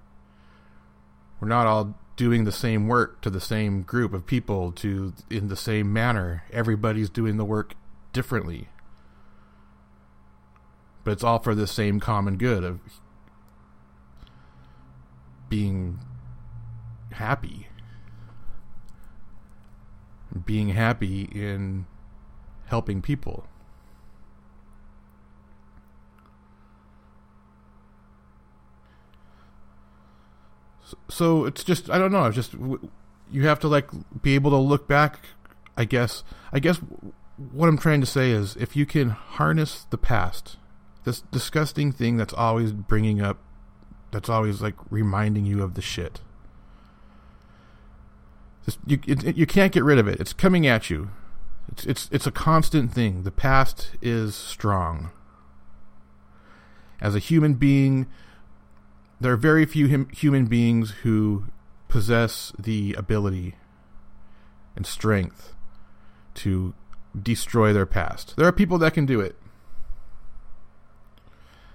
We're 1.39 1.47
not 1.47 1.67
all 1.67 1.95
doing 2.15 2.43
the 2.43 2.51
same 2.51 2.87
work 2.87 3.21
to 3.21 3.29
the 3.29 3.41
same 3.41 3.81
group 3.81 4.13
of 4.13 4.25
people 4.25 4.71
to 4.71 5.13
in 5.29 5.47
the 5.47 5.55
same 5.55 5.91
manner. 5.91 6.43
Everybody's 6.51 7.09
doing 7.09 7.37
the 7.37 7.45
work 7.45 7.73
differently. 8.11 8.69
But 11.03 11.11
it's 11.11 11.23
all 11.23 11.39
for 11.39 11.53
the 11.53 11.67
same 11.67 11.99
common 11.99 12.37
good 12.37 12.63
of 12.63 12.79
being 15.49 15.99
happy. 17.11 17.67
Being 20.45 20.69
happy 20.69 21.23
in 21.23 21.85
helping 22.67 23.01
people. 23.01 23.47
So 31.09 31.45
it's 31.45 31.63
just 31.63 31.89
I 31.89 31.97
don't 31.97 32.11
know. 32.11 32.25
It's 32.25 32.35
just 32.35 32.53
you 33.31 33.47
have 33.47 33.59
to 33.61 33.67
like 33.67 33.89
be 34.21 34.35
able 34.35 34.51
to 34.51 34.57
look 34.57 34.87
back. 34.87 35.19
I 35.75 35.85
guess. 35.85 36.23
I 36.51 36.59
guess 36.59 36.79
what 37.51 37.67
I'm 37.67 37.77
trying 37.77 38.01
to 38.01 38.07
say 38.07 38.31
is 38.31 38.55
if 38.57 38.75
you 38.75 38.85
can 38.85 39.09
harness 39.09 39.85
the 39.89 39.97
past, 39.97 40.57
this 41.03 41.21
disgusting 41.31 41.91
thing 41.91 42.17
that's 42.17 42.33
always 42.33 42.71
bringing 42.71 43.21
up, 43.21 43.39
that's 44.11 44.29
always 44.29 44.61
like 44.61 44.75
reminding 44.89 45.45
you 45.45 45.63
of 45.63 45.73
the 45.73 45.81
shit. 45.81 46.21
This, 48.65 48.77
you 48.85 48.99
it, 49.05 49.35
you 49.35 49.45
can't 49.45 49.73
get 49.73 49.83
rid 49.83 49.97
of 49.97 50.07
it. 50.07 50.19
It's 50.19 50.33
coming 50.33 50.65
at 50.67 50.89
you. 50.89 51.09
It's 51.69 51.85
it's 51.85 52.09
it's 52.11 52.27
a 52.27 52.31
constant 52.31 52.93
thing. 52.93 53.23
The 53.23 53.31
past 53.31 53.91
is 54.01 54.35
strong. 54.35 55.11
As 57.01 57.15
a 57.15 57.19
human 57.19 57.55
being, 57.55 58.07
there 59.19 59.33
are 59.33 59.37
very 59.37 59.65
few 59.65 59.89
hum, 59.89 60.09
human 60.09 60.45
beings 60.45 60.91
who 61.03 61.45
possess 61.87 62.51
the 62.57 62.93
ability 62.97 63.55
and 64.75 64.85
strength 64.85 65.53
to 66.35 66.73
destroy 67.21 67.71
their 67.71 67.85
past. 67.85 68.35
There 68.35 68.47
are 68.47 68.51
people 68.51 68.77
that 68.79 68.93
can 68.93 69.05
do 69.05 69.19
it. 69.19 69.35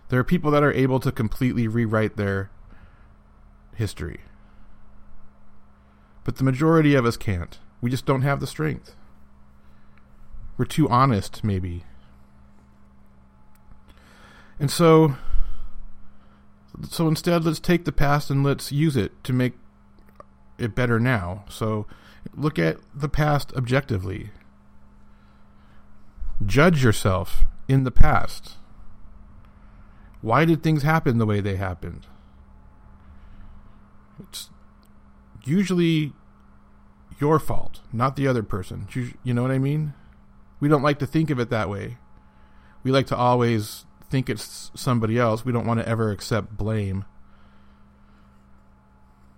There 0.09 0.18
are 0.18 0.25
people 0.25 0.50
that 0.50 0.62
are 0.62 0.73
able 0.73 1.00
to 1.00 1.12
completely 1.12 1.68
rewrite 1.68 2.16
their 2.16 2.50
history. 3.75 4.21
But 6.25 6.37
the 6.37 6.45
majority 6.45 6.95
of 6.95 7.07
us 7.07 7.16
can't. 7.16 7.59
We 7.80 7.90
just 7.90 8.07
don't 8.07 8.23
have 8.23 8.40
the 8.40 8.47
strength. 8.47 8.97
We're 10.57 10.64
too 10.64 10.88
honest, 10.88 11.45
maybe. 11.45 11.85
And 14.59 14.71
so 14.71 15.16
so 16.88 17.08
instead 17.08 17.44
let's 17.44 17.61
take 17.61 17.85
the 17.85 17.92
past 17.92 18.30
and 18.30 18.44
let's 18.44 18.70
use 18.70 18.97
it 18.97 19.12
to 19.25 19.32
make 19.32 19.54
it 20.58 20.75
better 20.75 21.00
now. 21.00 21.44
So 21.49 21.87
look 22.35 22.58
at 22.58 22.78
the 22.94 23.08
past 23.08 23.52
objectively. 23.54 24.30
Judge 26.44 26.85
yourself 26.85 27.44
in 27.68 27.85
the 27.85 27.90
past. 27.90 28.56
Why 30.20 30.44
did 30.44 30.62
things 30.62 30.82
happen 30.82 31.18
the 31.18 31.26
way 31.26 31.40
they 31.40 31.56
happened? 31.56 32.06
It's 34.20 34.50
usually 35.44 36.12
your 37.20 37.38
fault, 37.38 37.80
not 37.92 38.16
the 38.16 38.26
other 38.26 38.42
person. 38.42 38.87
You 39.25 39.35
know 39.35 39.42
what 39.42 39.50
I 39.50 39.58
mean? 39.58 39.94
We 40.61 40.68
don't 40.68 40.82
like 40.82 40.99
to 41.00 41.06
think 41.06 41.30
of 41.30 41.38
it 41.38 41.50
that 41.50 41.68
way. 41.68 41.99
We 42.82 42.90
like 42.90 43.06
to 43.08 43.16
always 43.16 43.85
think 44.11 44.31
it's 44.31 44.71
somebody 44.75 45.18
else. 45.18 45.44
We 45.44 45.53
don't 45.53 45.66
want 45.66 45.81
to 45.81 45.88
ever 45.88 46.11
accept 46.11 46.57
blame. 46.57 47.05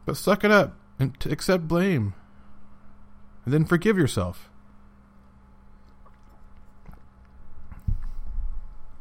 But 0.06 0.16
suck 0.16 0.44
it 0.44 0.50
up 0.50 0.76
and 0.98 1.16
accept 1.26 1.68
blame. 1.68 2.14
And 3.44 3.54
then 3.54 3.64
forgive 3.64 3.96
yourself. 3.96 4.48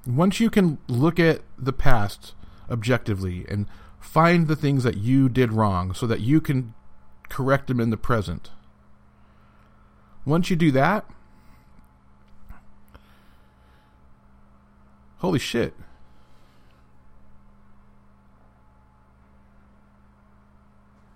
Once 0.07 0.39
you 0.39 0.49
can 0.49 0.79
look 0.87 1.19
at 1.19 1.41
the 1.57 1.73
past 1.73 2.33
objectively 2.69 3.45
and 3.47 3.67
find 3.99 4.47
the 4.47 4.55
things 4.55 4.83
that 4.83 4.97
you 4.97 5.29
did 5.29 5.51
wrong 5.51 5.93
so 5.93 6.07
that 6.07 6.21
you 6.21 6.41
can 6.41 6.73
correct 7.27 7.67
them 7.67 7.79
in 7.79 7.89
the 7.89 7.97
present. 7.97 8.49
Once 10.25 10.49
you 10.49 10.55
do 10.55 10.71
that, 10.71 11.05
Holy 15.19 15.39
shit. 15.39 15.73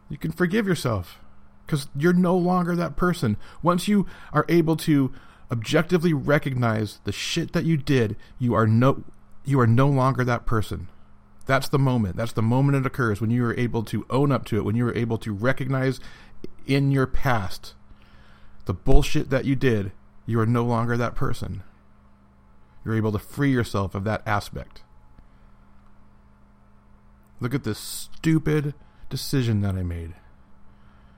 You 0.10 0.18
can 0.18 0.32
forgive 0.32 0.68
yourself 0.68 1.20
because 1.66 1.88
you're 1.98 2.14
no 2.14 2.38
longer 2.38 2.76
that 2.76 2.96
person. 2.96 3.38
Once 3.62 3.88
you 3.88 4.06
are 4.32 4.46
able 4.48 4.76
to 4.78 5.12
objectively 5.52 6.14
recognize 6.14 7.00
the 7.04 7.12
shit 7.12 7.54
that 7.54 7.66
you 7.66 7.78
did, 7.78 8.16
you 8.38 8.54
are 8.54 8.68
no 8.68 9.04
you 9.46 9.60
are 9.60 9.68
no 9.68 9.88
longer 9.88 10.24
that 10.24 10.46
person. 10.46 10.88
That's 11.46 11.68
the 11.68 11.80
moment. 11.80 12.16
That's 12.16 12.32
the 12.32 12.42
moment 12.42 12.78
it 12.78 12.86
occurs 12.86 13.20
when 13.20 13.30
you 13.30 13.44
are 13.46 13.58
able 13.58 13.84
to 13.86 14.06
own 14.10 14.32
up 14.32 14.46
to 14.46 14.58
it, 14.58 14.64
when 14.64 14.76
you 14.76 14.88
are 14.88 14.96
able 14.96 15.18
to 15.18 15.34
recognize 15.34 16.00
in 16.66 16.92
your 16.92 17.08
past 17.08 17.74
the 18.66 18.74
bullshit 18.74 19.30
that 19.30 19.46
you 19.46 19.56
did, 19.56 19.92
you 20.26 20.40
are 20.40 20.46
no 20.46 20.64
longer 20.64 20.96
that 20.96 21.16
person. 21.16 21.64
You're 22.84 22.96
able 22.96 23.12
to 23.12 23.20
free 23.20 23.52
yourself 23.52 23.96
of 23.96 24.04
that 24.04 24.22
aspect. 24.26 24.84
Look 27.40 27.54
at 27.54 27.64
this 27.64 27.80
stupid 27.80 28.74
decision 29.10 29.62
that 29.62 29.76
I 29.76 29.84
made. 29.84 30.16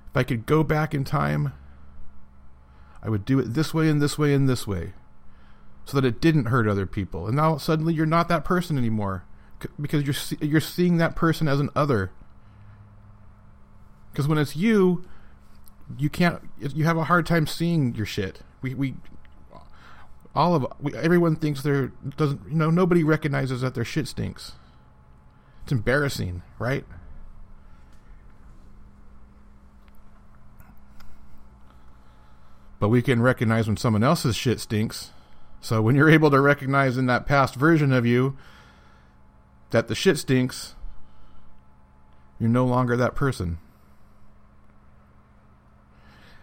If 0.10 0.18
I 0.18 0.24
could 0.24 0.46
go 0.46 0.64
back 0.64 0.94
in 0.94 1.04
time, 1.04 1.54
I 3.02 3.10
would 3.10 3.26
do 3.26 3.40
it 3.40 3.54
this 3.54 3.74
way 3.74 3.90
and 3.90 4.02
this 4.02 4.18
way 4.18 4.34
and 4.34 4.50
this 4.50 4.66
way 4.66 4.94
so 5.86 6.00
that 6.00 6.06
it 6.08 6.20
didn't 6.20 6.46
hurt 6.46 6.68
other 6.68 6.86
people. 6.86 7.28
And 7.28 7.36
now 7.36 7.58
suddenly 7.58 7.94
you're 7.94 8.06
not 8.06 8.28
that 8.30 8.44
person 8.44 8.78
anymore 8.78 9.24
because 9.80 10.04
you're 10.04 10.48
you're 10.48 10.62
seeing 10.62 10.98
that 10.98 11.16
person 11.16 11.48
as 11.48 11.60
an 11.60 11.70
other. 11.76 12.12
Because 14.12 14.28
when 14.28 14.38
it's 14.38 14.56
you, 14.56 15.06
you 15.98 16.10
can't 16.10 16.42
you 16.60 16.86
have 16.86 16.98
a 16.98 17.06
hard 17.06 17.26
time 17.26 17.46
seeing 17.46 17.94
your 17.96 18.06
shit. 18.06 18.42
We 18.62 18.74
we 18.74 18.96
all 20.36 20.56
of 20.56 20.68
we, 20.82 20.94
everyone 20.96 21.36
thinks 21.38 21.62
they're 21.62 21.92
doesn't 22.18 22.42
you 22.50 22.56
know 22.56 22.70
nobody 22.70 23.04
recognizes 23.04 23.62
that 23.62 23.74
their 23.74 23.86
shit 23.86 24.08
stinks. 24.08 24.54
It's 25.64 25.72
embarrassing, 25.72 26.44
right? 26.60 26.86
But 32.80 32.90
we 32.90 33.02
can 33.02 33.22
recognize 33.22 33.68
when 33.68 33.78
someone 33.78 34.04
else's 34.04 34.36
shit 34.36 34.60
stinks. 34.60 35.12
So 35.62 35.82
when 35.82 35.96
you're 35.96 36.10
able 36.10 36.30
to 36.30 36.40
recognize 36.40 36.98
in 36.98 37.08
that 37.08 37.26
past 37.26 37.56
version 37.56 37.92
of 37.92 38.06
you 38.06 38.38
that 39.72 39.88
the 39.88 39.96
shit 39.96 40.20
stinks, 40.20 40.76
you're 42.38 42.50
no 42.50 42.66
longer 42.66 42.96
that 42.98 43.16
person. 43.16 43.58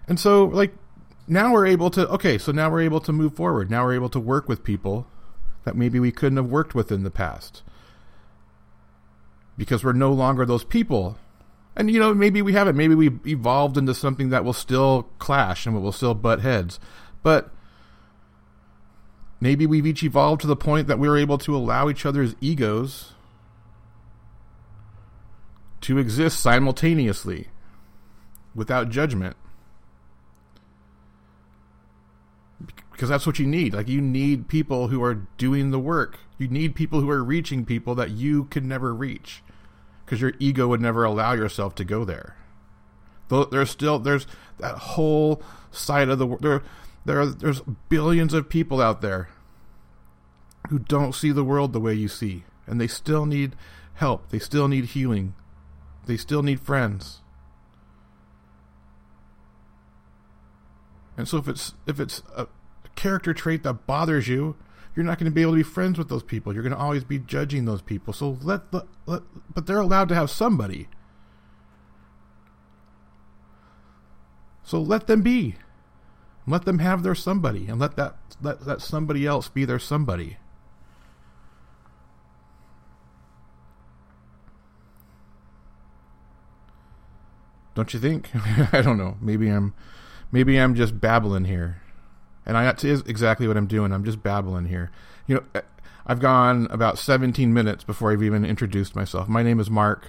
And 0.08 0.18
so 0.18 0.46
like 0.46 0.74
now 1.32 1.52
we're 1.52 1.66
able 1.66 1.90
to 1.90 2.08
okay 2.08 2.38
so 2.38 2.52
now 2.52 2.70
we're 2.70 2.82
able 2.82 3.00
to 3.00 3.12
move 3.12 3.34
forward. 3.34 3.70
Now 3.70 3.84
we're 3.84 3.94
able 3.94 4.08
to 4.10 4.20
work 4.20 4.48
with 4.48 4.64
people 4.64 5.06
that 5.64 5.76
maybe 5.76 6.00
we 6.00 6.12
couldn't 6.12 6.36
have 6.36 6.50
worked 6.50 6.74
with 6.74 6.90
in 6.90 7.02
the 7.02 7.10
past. 7.10 7.62
Because 9.56 9.84
we're 9.84 9.92
no 9.92 10.12
longer 10.12 10.44
those 10.44 10.64
people. 10.64 11.18
And 11.76 11.90
you 11.90 12.00
know 12.00 12.12
maybe 12.14 12.42
we 12.42 12.52
haven't. 12.52 12.76
Maybe 12.76 12.94
we 12.94 13.10
evolved 13.26 13.78
into 13.78 13.94
something 13.94 14.30
that 14.30 14.44
will 14.44 14.52
still 14.52 15.04
clash 15.18 15.66
and 15.66 15.80
will 15.80 15.92
still 15.92 16.14
butt 16.14 16.40
heads. 16.40 16.80
But 17.22 17.50
maybe 19.40 19.66
we've 19.66 19.86
each 19.86 20.02
evolved 20.02 20.40
to 20.42 20.46
the 20.46 20.56
point 20.56 20.88
that 20.88 20.98
we're 20.98 21.18
able 21.18 21.38
to 21.38 21.56
allow 21.56 21.88
each 21.88 22.04
other's 22.04 22.34
egos 22.40 23.12
to 25.82 25.98
exist 25.98 26.40
simultaneously 26.40 27.48
without 28.54 28.88
judgment 28.88 29.36
because 33.02 33.10
that's 33.10 33.26
what 33.26 33.40
you 33.40 33.46
need. 33.48 33.74
Like 33.74 33.88
you 33.88 34.00
need 34.00 34.46
people 34.46 34.86
who 34.86 35.02
are 35.02 35.26
doing 35.36 35.72
the 35.72 35.80
work. 35.80 36.20
You 36.38 36.46
need 36.46 36.76
people 36.76 37.00
who 37.00 37.10
are 37.10 37.24
reaching 37.24 37.64
people 37.64 37.96
that 37.96 38.12
you 38.12 38.44
could 38.44 38.64
never 38.64 38.94
reach 38.94 39.42
because 40.04 40.20
your 40.20 40.34
ego 40.38 40.68
would 40.68 40.80
never 40.80 41.02
allow 41.02 41.32
yourself 41.32 41.74
to 41.74 41.84
go 41.84 42.04
there. 42.04 42.36
Though 43.26 43.44
there's 43.44 43.70
still 43.70 43.98
there's 43.98 44.28
that 44.58 44.78
whole 44.78 45.42
side 45.72 46.10
of 46.10 46.20
the 46.20 46.28
world. 46.28 46.42
There 46.42 46.62
there 47.04 47.18
are, 47.18 47.26
there's 47.26 47.62
billions 47.88 48.34
of 48.34 48.48
people 48.48 48.80
out 48.80 49.00
there 49.00 49.30
who 50.68 50.78
don't 50.78 51.12
see 51.12 51.32
the 51.32 51.42
world 51.42 51.72
the 51.72 51.80
way 51.80 51.94
you 51.94 52.06
see, 52.06 52.44
and 52.68 52.80
they 52.80 52.86
still 52.86 53.26
need 53.26 53.56
help. 53.94 54.28
They 54.28 54.38
still 54.38 54.68
need 54.68 54.84
healing. 54.84 55.34
They 56.06 56.16
still 56.16 56.44
need 56.44 56.60
friends. 56.60 57.18
And 61.16 61.26
so 61.26 61.38
if 61.38 61.48
it's 61.48 61.74
if 61.84 61.98
it's 61.98 62.22
a, 62.36 62.46
character 63.02 63.34
trait 63.34 63.64
that 63.64 63.84
bothers 63.84 64.28
you, 64.28 64.54
you're 64.94 65.04
not 65.04 65.18
going 65.18 65.30
to 65.30 65.34
be 65.34 65.42
able 65.42 65.52
to 65.52 65.56
be 65.56 65.62
friends 65.64 65.98
with 65.98 66.08
those 66.08 66.22
people. 66.22 66.52
You're 66.52 66.62
going 66.62 66.74
to 66.74 66.78
always 66.78 67.02
be 67.02 67.18
judging 67.18 67.64
those 67.64 67.82
people. 67.82 68.12
So 68.12 68.38
let 68.42 68.70
the 68.70 68.86
let, 69.06 69.22
but 69.52 69.66
they're 69.66 69.78
allowed 69.78 70.08
to 70.10 70.14
have 70.14 70.30
somebody. 70.30 70.88
So 74.62 74.80
let 74.80 75.08
them 75.08 75.22
be. 75.22 75.56
Let 76.46 76.64
them 76.64 76.78
have 76.78 77.02
their 77.02 77.14
somebody 77.14 77.66
and 77.66 77.80
let 77.80 77.96
that 77.96 78.16
let 78.40 78.64
that 78.66 78.80
somebody 78.80 79.26
else 79.26 79.48
be 79.48 79.64
their 79.64 79.80
somebody. 79.80 80.36
Don't 87.74 87.92
you 87.92 87.98
think? 87.98 88.30
I 88.72 88.82
don't 88.82 88.98
know. 88.98 89.16
Maybe 89.20 89.48
I'm 89.48 89.74
maybe 90.30 90.56
I'm 90.58 90.76
just 90.76 91.00
babbling 91.00 91.46
here. 91.46 91.81
And 92.44 92.56
I 92.56 92.64
that 92.64 92.82
is 92.84 93.02
exactly 93.02 93.46
what 93.46 93.56
I'm 93.56 93.66
doing. 93.66 93.92
I'm 93.92 94.04
just 94.04 94.22
babbling 94.22 94.66
here. 94.66 94.90
You 95.26 95.36
know, 95.36 95.62
I've 96.06 96.20
gone 96.20 96.66
about 96.70 96.98
17 96.98 97.52
minutes 97.54 97.84
before 97.84 98.12
I've 98.12 98.22
even 98.22 98.44
introduced 98.44 98.96
myself. 98.96 99.28
My 99.28 99.42
name 99.42 99.60
is 99.60 99.70
Mark. 99.70 100.08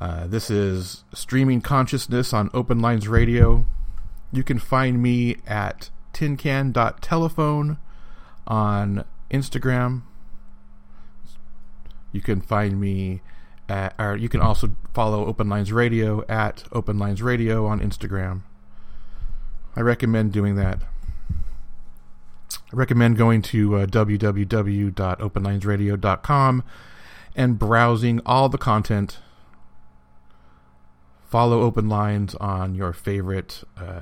Uh, 0.00 0.26
this 0.26 0.50
is 0.50 1.04
Streaming 1.12 1.60
Consciousness 1.60 2.32
on 2.32 2.48
Open 2.54 2.80
Lines 2.80 3.06
Radio. 3.06 3.66
You 4.32 4.42
can 4.42 4.58
find 4.58 5.02
me 5.02 5.36
at 5.46 5.90
tincan.telephone 6.14 7.76
on 8.46 9.04
Instagram. 9.30 10.02
You 12.12 12.22
can 12.22 12.40
find 12.40 12.80
me 12.80 13.20
at, 13.68 13.94
or 13.98 14.16
you 14.16 14.30
can 14.30 14.40
also 14.40 14.74
follow 14.94 15.26
Open 15.26 15.50
Lines 15.50 15.70
Radio 15.70 16.24
at 16.28 16.64
Open 16.72 16.98
Lines 16.98 17.20
Radio 17.20 17.66
on 17.66 17.80
Instagram. 17.80 18.42
I 19.80 19.82
recommend 19.82 20.32
doing 20.34 20.56
that. 20.56 20.82
I 22.52 22.56
recommend 22.72 23.16
going 23.16 23.40
to 23.40 23.76
uh, 23.76 23.86
www.openlinesradio.com 23.86 26.64
and 27.34 27.58
browsing 27.58 28.20
all 28.26 28.50
the 28.50 28.58
content. 28.58 29.20
Follow 31.24 31.62
Open 31.62 31.88
Lines 31.88 32.34
on 32.34 32.74
your 32.74 32.92
favorite 32.92 33.64
uh, 33.78 34.00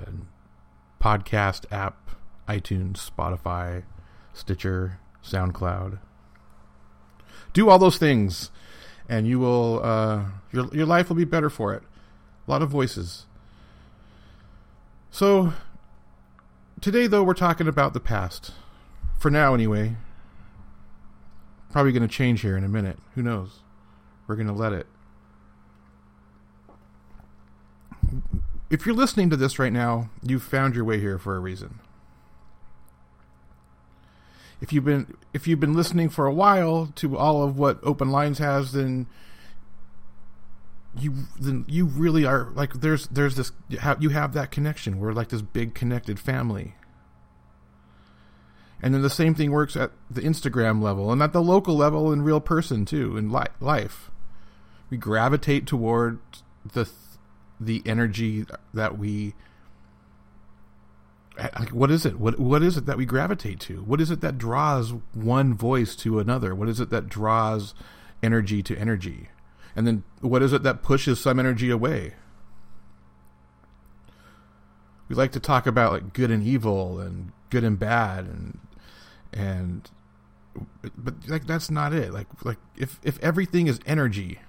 podcast 1.00 1.64
app 1.70 2.10
iTunes, 2.48 3.08
Spotify, 3.08 3.84
Stitcher, 4.32 4.98
SoundCloud. 5.22 6.00
Do 7.52 7.70
all 7.70 7.78
those 7.78 7.98
things, 7.98 8.50
and 9.08 9.28
you 9.28 9.38
will 9.38 9.80
uh, 9.84 10.24
your 10.50 10.74
your 10.74 10.86
life 10.86 11.08
will 11.08 11.14
be 11.14 11.24
better 11.24 11.48
for 11.48 11.72
it. 11.72 11.84
A 12.48 12.50
lot 12.50 12.62
of 12.62 12.68
voices. 12.68 13.26
So 15.12 15.52
today, 16.80 17.06
though, 17.06 17.22
we're 17.22 17.34
talking 17.34 17.68
about 17.68 17.92
the 17.92 18.00
past. 18.00 18.52
For 19.18 19.30
now, 19.30 19.54
anyway. 19.54 19.96
Probably 21.70 21.92
going 21.92 22.02
to 22.02 22.08
change 22.08 22.40
here 22.40 22.56
in 22.56 22.64
a 22.64 22.68
minute. 22.68 22.98
Who 23.14 23.22
knows? 23.22 23.60
We're 24.26 24.36
going 24.36 24.48
to 24.48 24.52
let 24.52 24.72
it. 24.72 24.86
If 28.70 28.84
you're 28.84 28.94
listening 28.94 29.30
to 29.30 29.36
this 29.36 29.58
right 29.58 29.72
now, 29.72 30.10
you've 30.22 30.42
found 30.42 30.74
your 30.74 30.84
way 30.84 31.00
here 31.00 31.18
for 31.18 31.36
a 31.36 31.40
reason. 31.40 31.80
If 34.60 34.72
you've 34.72 34.84
been 34.84 35.16
if 35.32 35.46
you've 35.46 35.60
been 35.60 35.74
listening 35.74 36.08
for 36.08 36.26
a 36.26 36.34
while 36.34 36.92
to 36.96 37.16
all 37.16 37.44
of 37.44 37.58
what 37.58 37.78
Open 37.82 38.10
Lines 38.10 38.38
has, 38.38 38.72
then 38.72 39.06
you 40.96 41.14
then 41.38 41.64
you 41.68 41.84
really 41.84 42.24
are 42.24 42.50
like 42.54 42.74
there's 42.74 43.06
there's 43.08 43.36
this 43.36 43.52
you 43.68 43.78
have, 43.78 44.02
you 44.02 44.08
have 44.10 44.32
that 44.34 44.50
connection. 44.50 44.98
We're 44.98 45.12
like 45.12 45.28
this 45.28 45.42
big 45.42 45.74
connected 45.74 46.18
family. 46.18 46.74
And 48.80 48.94
then 48.94 49.02
the 49.02 49.10
same 49.10 49.34
thing 49.34 49.50
works 49.50 49.76
at 49.76 49.90
the 50.08 50.20
Instagram 50.20 50.80
level 50.80 51.10
and 51.10 51.20
at 51.20 51.32
the 51.32 51.42
local 51.42 51.76
level 51.76 52.12
in 52.12 52.22
real 52.22 52.40
person 52.40 52.84
too 52.84 53.16
in 53.16 53.30
li- 53.30 53.46
life. 53.60 54.10
We 54.88 54.96
gravitate 54.96 55.66
toward 55.66 56.20
the 56.72 56.88
the 57.60 57.82
energy 57.84 58.46
that 58.72 58.98
we 58.98 59.34
like 61.38 61.70
what 61.70 61.90
is 61.90 62.04
it 62.04 62.18
what 62.18 62.38
what 62.38 62.62
is 62.62 62.76
it 62.76 62.86
that 62.86 62.96
we 62.96 63.06
gravitate 63.06 63.60
to 63.60 63.82
what 63.82 64.00
is 64.00 64.10
it 64.10 64.20
that 64.20 64.38
draws 64.38 64.92
one 65.12 65.54
voice 65.54 65.94
to 65.94 66.18
another 66.18 66.54
what 66.54 66.68
is 66.68 66.80
it 66.80 66.90
that 66.90 67.08
draws 67.08 67.74
energy 68.22 68.62
to 68.62 68.76
energy 68.76 69.28
and 69.78 69.86
then 69.86 70.02
what 70.22 70.42
is 70.42 70.52
it 70.52 70.64
that 70.64 70.82
pushes 70.82 71.20
some 71.20 71.38
energy 71.38 71.70
away? 71.70 72.14
We 75.08 75.14
like 75.14 75.30
to 75.32 75.40
talk 75.40 75.68
about 75.68 75.92
like 75.92 76.12
good 76.12 76.32
and 76.32 76.42
evil 76.42 76.98
and 76.98 77.30
good 77.48 77.62
and 77.62 77.78
bad 77.78 78.24
and 78.24 78.58
and 79.32 79.88
but 80.96 81.14
like 81.28 81.46
that's 81.46 81.70
not 81.70 81.92
it. 81.92 82.12
Like 82.12 82.26
like 82.44 82.58
if 82.76 82.98
if 83.04 83.20
everything 83.20 83.68
is 83.68 83.78
energy 83.86 84.40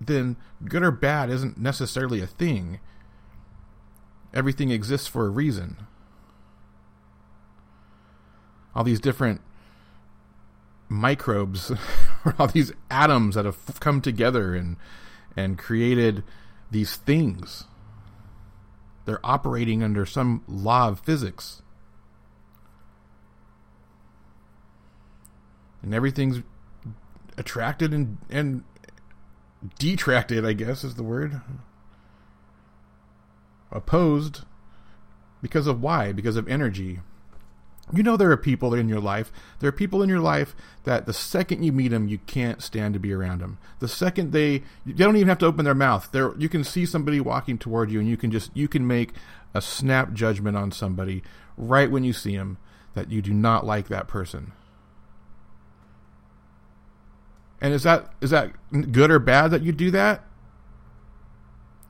then 0.00 0.34
good 0.64 0.82
or 0.82 0.90
bad 0.90 1.30
isn't 1.30 1.56
necessarily 1.56 2.20
a 2.20 2.26
thing. 2.26 2.80
Everything 4.34 4.70
exists 4.70 5.06
for 5.06 5.24
a 5.24 5.30
reason. 5.30 5.86
All 8.74 8.82
these 8.82 8.98
different 8.98 9.40
microbes 10.88 11.70
or 12.24 12.34
all 12.38 12.46
these 12.46 12.72
atoms 12.90 13.34
that 13.34 13.44
have 13.44 13.80
come 13.80 14.00
together 14.00 14.54
and 14.54 14.76
and 15.36 15.58
created 15.58 16.24
these 16.70 16.96
things. 16.96 17.64
They're 19.04 19.24
operating 19.24 19.82
under 19.82 20.06
some 20.06 20.42
law 20.48 20.88
of 20.88 21.00
physics. 21.00 21.62
And 25.82 25.94
everything's 25.94 26.42
attracted 27.38 27.92
and 27.92 28.16
and 28.30 28.64
detracted 29.78 30.44
i 30.44 30.52
guess 30.52 30.82
is 30.84 30.94
the 30.94 31.02
word. 31.02 31.40
Opposed 33.70 34.44
because 35.42 35.66
of 35.66 35.82
why? 35.82 36.12
Because 36.12 36.36
of 36.36 36.48
energy 36.48 37.00
you 37.92 38.02
know 38.02 38.16
there 38.16 38.30
are 38.30 38.36
people 38.36 38.74
in 38.74 38.88
your 38.88 39.00
life 39.00 39.32
there 39.60 39.68
are 39.68 39.72
people 39.72 40.02
in 40.02 40.08
your 40.08 40.20
life 40.20 40.54
that 40.86 41.04
the 41.04 41.12
second 41.12 41.62
you 41.62 41.72
meet 41.72 41.88
them 41.88 42.08
you 42.08 42.18
can't 42.26 42.62
stand 42.62 42.94
to 42.94 43.00
be 43.00 43.12
around 43.12 43.40
them. 43.40 43.58
The 43.80 43.88
second 43.88 44.32
they 44.32 44.58
they 44.86 45.04
don't 45.04 45.16
even 45.16 45.28
have 45.28 45.38
to 45.38 45.46
open 45.46 45.64
their 45.64 45.74
mouth. 45.74 46.08
There 46.12 46.32
you 46.38 46.48
can 46.48 46.64
see 46.64 46.86
somebody 46.86 47.20
walking 47.20 47.58
toward 47.58 47.90
you 47.90 47.98
and 47.98 48.08
you 48.08 48.16
can 48.16 48.30
just 48.30 48.50
you 48.54 48.68
can 48.68 48.86
make 48.86 49.12
a 49.52 49.60
snap 49.60 50.12
judgment 50.12 50.56
on 50.56 50.70
somebody 50.70 51.22
right 51.56 51.90
when 51.90 52.04
you 52.04 52.12
see 52.12 52.36
them 52.36 52.58
that 52.94 53.10
you 53.10 53.20
do 53.20 53.34
not 53.34 53.66
like 53.66 53.88
that 53.88 54.06
person. 54.06 54.52
And 57.60 57.74
is 57.74 57.82
that 57.82 58.12
is 58.20 58.30
that 58.30 58.52
good 58.70 59.10
or 59.10 59.18
bad 59.18 59.50
that 59.50 59.62
you 59.62 59.72
do 59.72 59.90
that? 59.90 60.24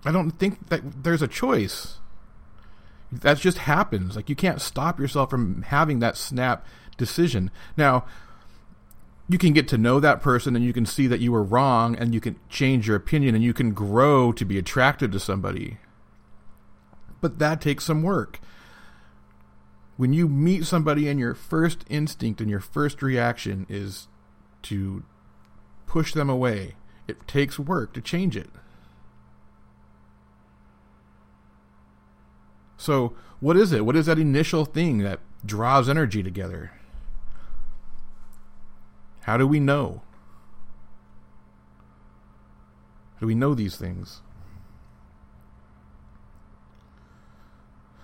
I 0.06 0.12
don't 0.12 0.30
think 0.30 0.68
that 0.68 1.04
there's 1.04 1.22
a 1.22 1.28
choice 1.28 1.98
that 3.12 3.38
just 3.38 3.58
happens. 3.58 4.16
Like 4.16 4.28
you 4.28 4.36
can't 4.36 4.60
stop 4.60 4.98
yourself 4.98 5.30
from 5.30 5.62
having 5.62 6.00
that 6.00 6.16
snap 6.16 6.66
decision. 6.96 7.50
Now, 7.76 8.04
you 9.28 9.38
can 9.38 9.52
get 9.52 9.68
to 9.68 9.78
know 9.78 9.98
that 10.00 10.22
person 10.22 10.54
and 10.54 10.64
you 10.64 10.72
can 10.72 10.86
see 10.86 11.06
that 11.06 11.20
you 11.20 11.32
were 11.32 11.42
wrong 11.42 11.96
and 11.96 12.14
you 12.14 12.20
can 12.20 12.38
change 12.48 12.86
your 12.86 12.96
opinion 12.96 13.34
and 13.34 13.42
you 13.42 13.52
can 13.52 13.72
grow 13.72 14.32
to 14.32 14.44
be 14.44 14.58
attracted 14.58 15.12
to 15.12 15.20
somebody. 15.20 15.78
But 17.20 17.38
that 17.38 17.60
takes 17.60 17.84
some 17.84 18.02
work. 18.02 18.40
When 19.96 20.12
you 20.12 20.28
meet 20.28 20.66
somebody 20.66 21.08
and 21.08 21.18
your 21.18 21.34
first 21.34 21.84
instinct 21.88 22.40
and 22.40 22.50
your 22.50 22.60
first 22.60 23.02
reaction 23.02 23.66
is 23.68 24.08
to 24.62 25.02
push 25.86 26.12
them 26.12 26.28
away, 26.28 26.76
it 27.08 27.26
takes 27.26 27.58
work 27.58 27.94
to 27.94 28.00
change 28.00 28.36
it. 28.36 28.50
So, 32.76 33.14
what 33.40 33.56
is 33.56 33.72
it? 33.72 33.84
What 33.84 33.96
is 33.96 34.06
that 34.06 34.18
initial 34.18 34.64
thing 34.64 34.98
that 34.98 35.20
draws 35.44 35.88
energy 35.88 36.22
together? 36.22 36.72
How 39.22 39.36
do 39.36 39.46
we 39.46 39.60
know? 39.60 40.02
How 43.14 43.20
do 43.20 43.26
we 43.26 43.34
know 43.34 43.54
these 43.54 43.76
things? 43.76 44.20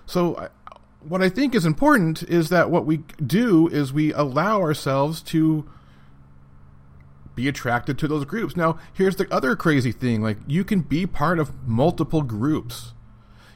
So, 0.06 0.48
what 1.00 1.22
I 1.22 1.28
think 1.28 1.54
is 1.54 1.66
important 1.66 2.22
is 2.24 2.48
that 2.48 2.70
what 2.70 2.86
we 2.86 2.98
do 3.24 3.68
is 3.68 3.92
we 3.92 4.12
allow 4.12 4.60
ourselves 4.60 5.22
to 5.22 5.68
be 7.34 7.48
attracted 7.48 7.98
to 7.98 8.08
those 8.08 8.24
groups. 8.24 8.56
Now, 8.56 8.78
here's 8.92 9.16
the 9.16 9.32
other 9.32 9.56
crazy 9.56 9.92
thing 9.92 10.22
like, 10.22 10.38
you 10.46 10.64
can 10.64 10.80
be 10.80 11.06
part 11.06 11.38
of 11.38 11.66
multiple 11.66 12.22
groups 12.22 12.92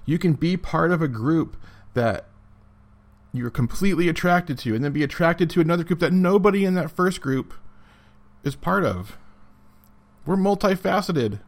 you 0.06 0.18
can 0.18 0.32
be 0.32 0.56
part 0.56 0.92
of 0.92 1.02
a 1.02 1.08
group 1.08 1.56
that 1.94 2.28
you're 3.32 3.50
completely 3.50 4.08
attracted 4.08 4.58
to 4.58 4.74
and 4.74 4.82
then 4.82 4.92
be 4.92 5.02
attracted 5.02 5.50
to 5.50 5.60
another 5.60 5.84
group 5.84 5.98
that 5.98 6.12
nobody 6.12 6.64
in 6.64 6.74
that 6.74 6.90
first 6.90 7.20
group 7.20 7.52
is 8.44 8.56
part 8.56 8.84
of. 8.84 9.18
We're 10.24 10.36
multifaceted. 10.36 11.40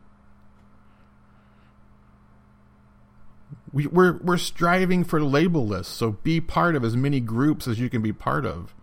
We, 3.73 3.87
we're 3.87 4.19
we're 4.19 4.39
striving 4.39 5.05
for 5.05 5.23
label 5.23 5.67
lists, 5.67 5.93
so 5.93 6.13
be 6.13 6.41
part 6.41 6.75
of 6.75 6.85
as 6.85 6.97
many 6.97 7.21
groups 7.21 7.69
as 7.69 7.79
you 7.79 7.91
can 7.91 8.03
be 8.03 8.13
part 8.13 8.47
of. 8.47 8.75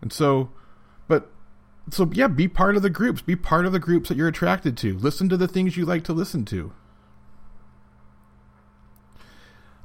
And 0.00 0.12
so, 0.12 0.50
so 1.90 2.10
yeah, 2.12 2.26
be 2.26 2.48
part 2.48 2.76
of 2.76 2.82
the 2.82 2.90
groups. 2.90 3.22
Be 3.22 3.36
part 3.36 3.66
of 3.66 3.72
the 3.72 3.78
groups 3.78 4.08
that 4.08 4.16
you're 4.16 4.28
attracted 4.28 4.76
to. 4.78 4.98
Listen 4.98 5.28
to 5.28 5.36
the 5.36 5.48
things 5.48 5.76
you 5.76 5.84
like 5.84 6.04
to 6.04 6.12
listen 6.12 6.44
to. 6.46 6.72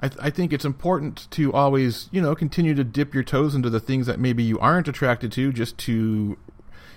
I, 0.02 0.08
th- 0.08 0.20
I 0.20 0.32
think 0.32 0.52
it's 0.52 0.66
important 0.66 1.30
to 1.32 1.54
always, 1.54 2.10
you 2.12 2.22
know, 2.22 2.34
continue 2.34 2.74
to 2.74 2.84
dip 2.84 3.14
your 3.14 3.24
toes 3.24 3.54
into 3.54 3.70
the 3.70 3.80
things 3.80 4.08
that 4.08 4.20
maybe 4.20 4.42
you 4.42 4.58
aren't 4.58 4.88
attracted 4.88 5.32
to, 5.34 5.54
just 5.54 5.78
to 5.80 6.40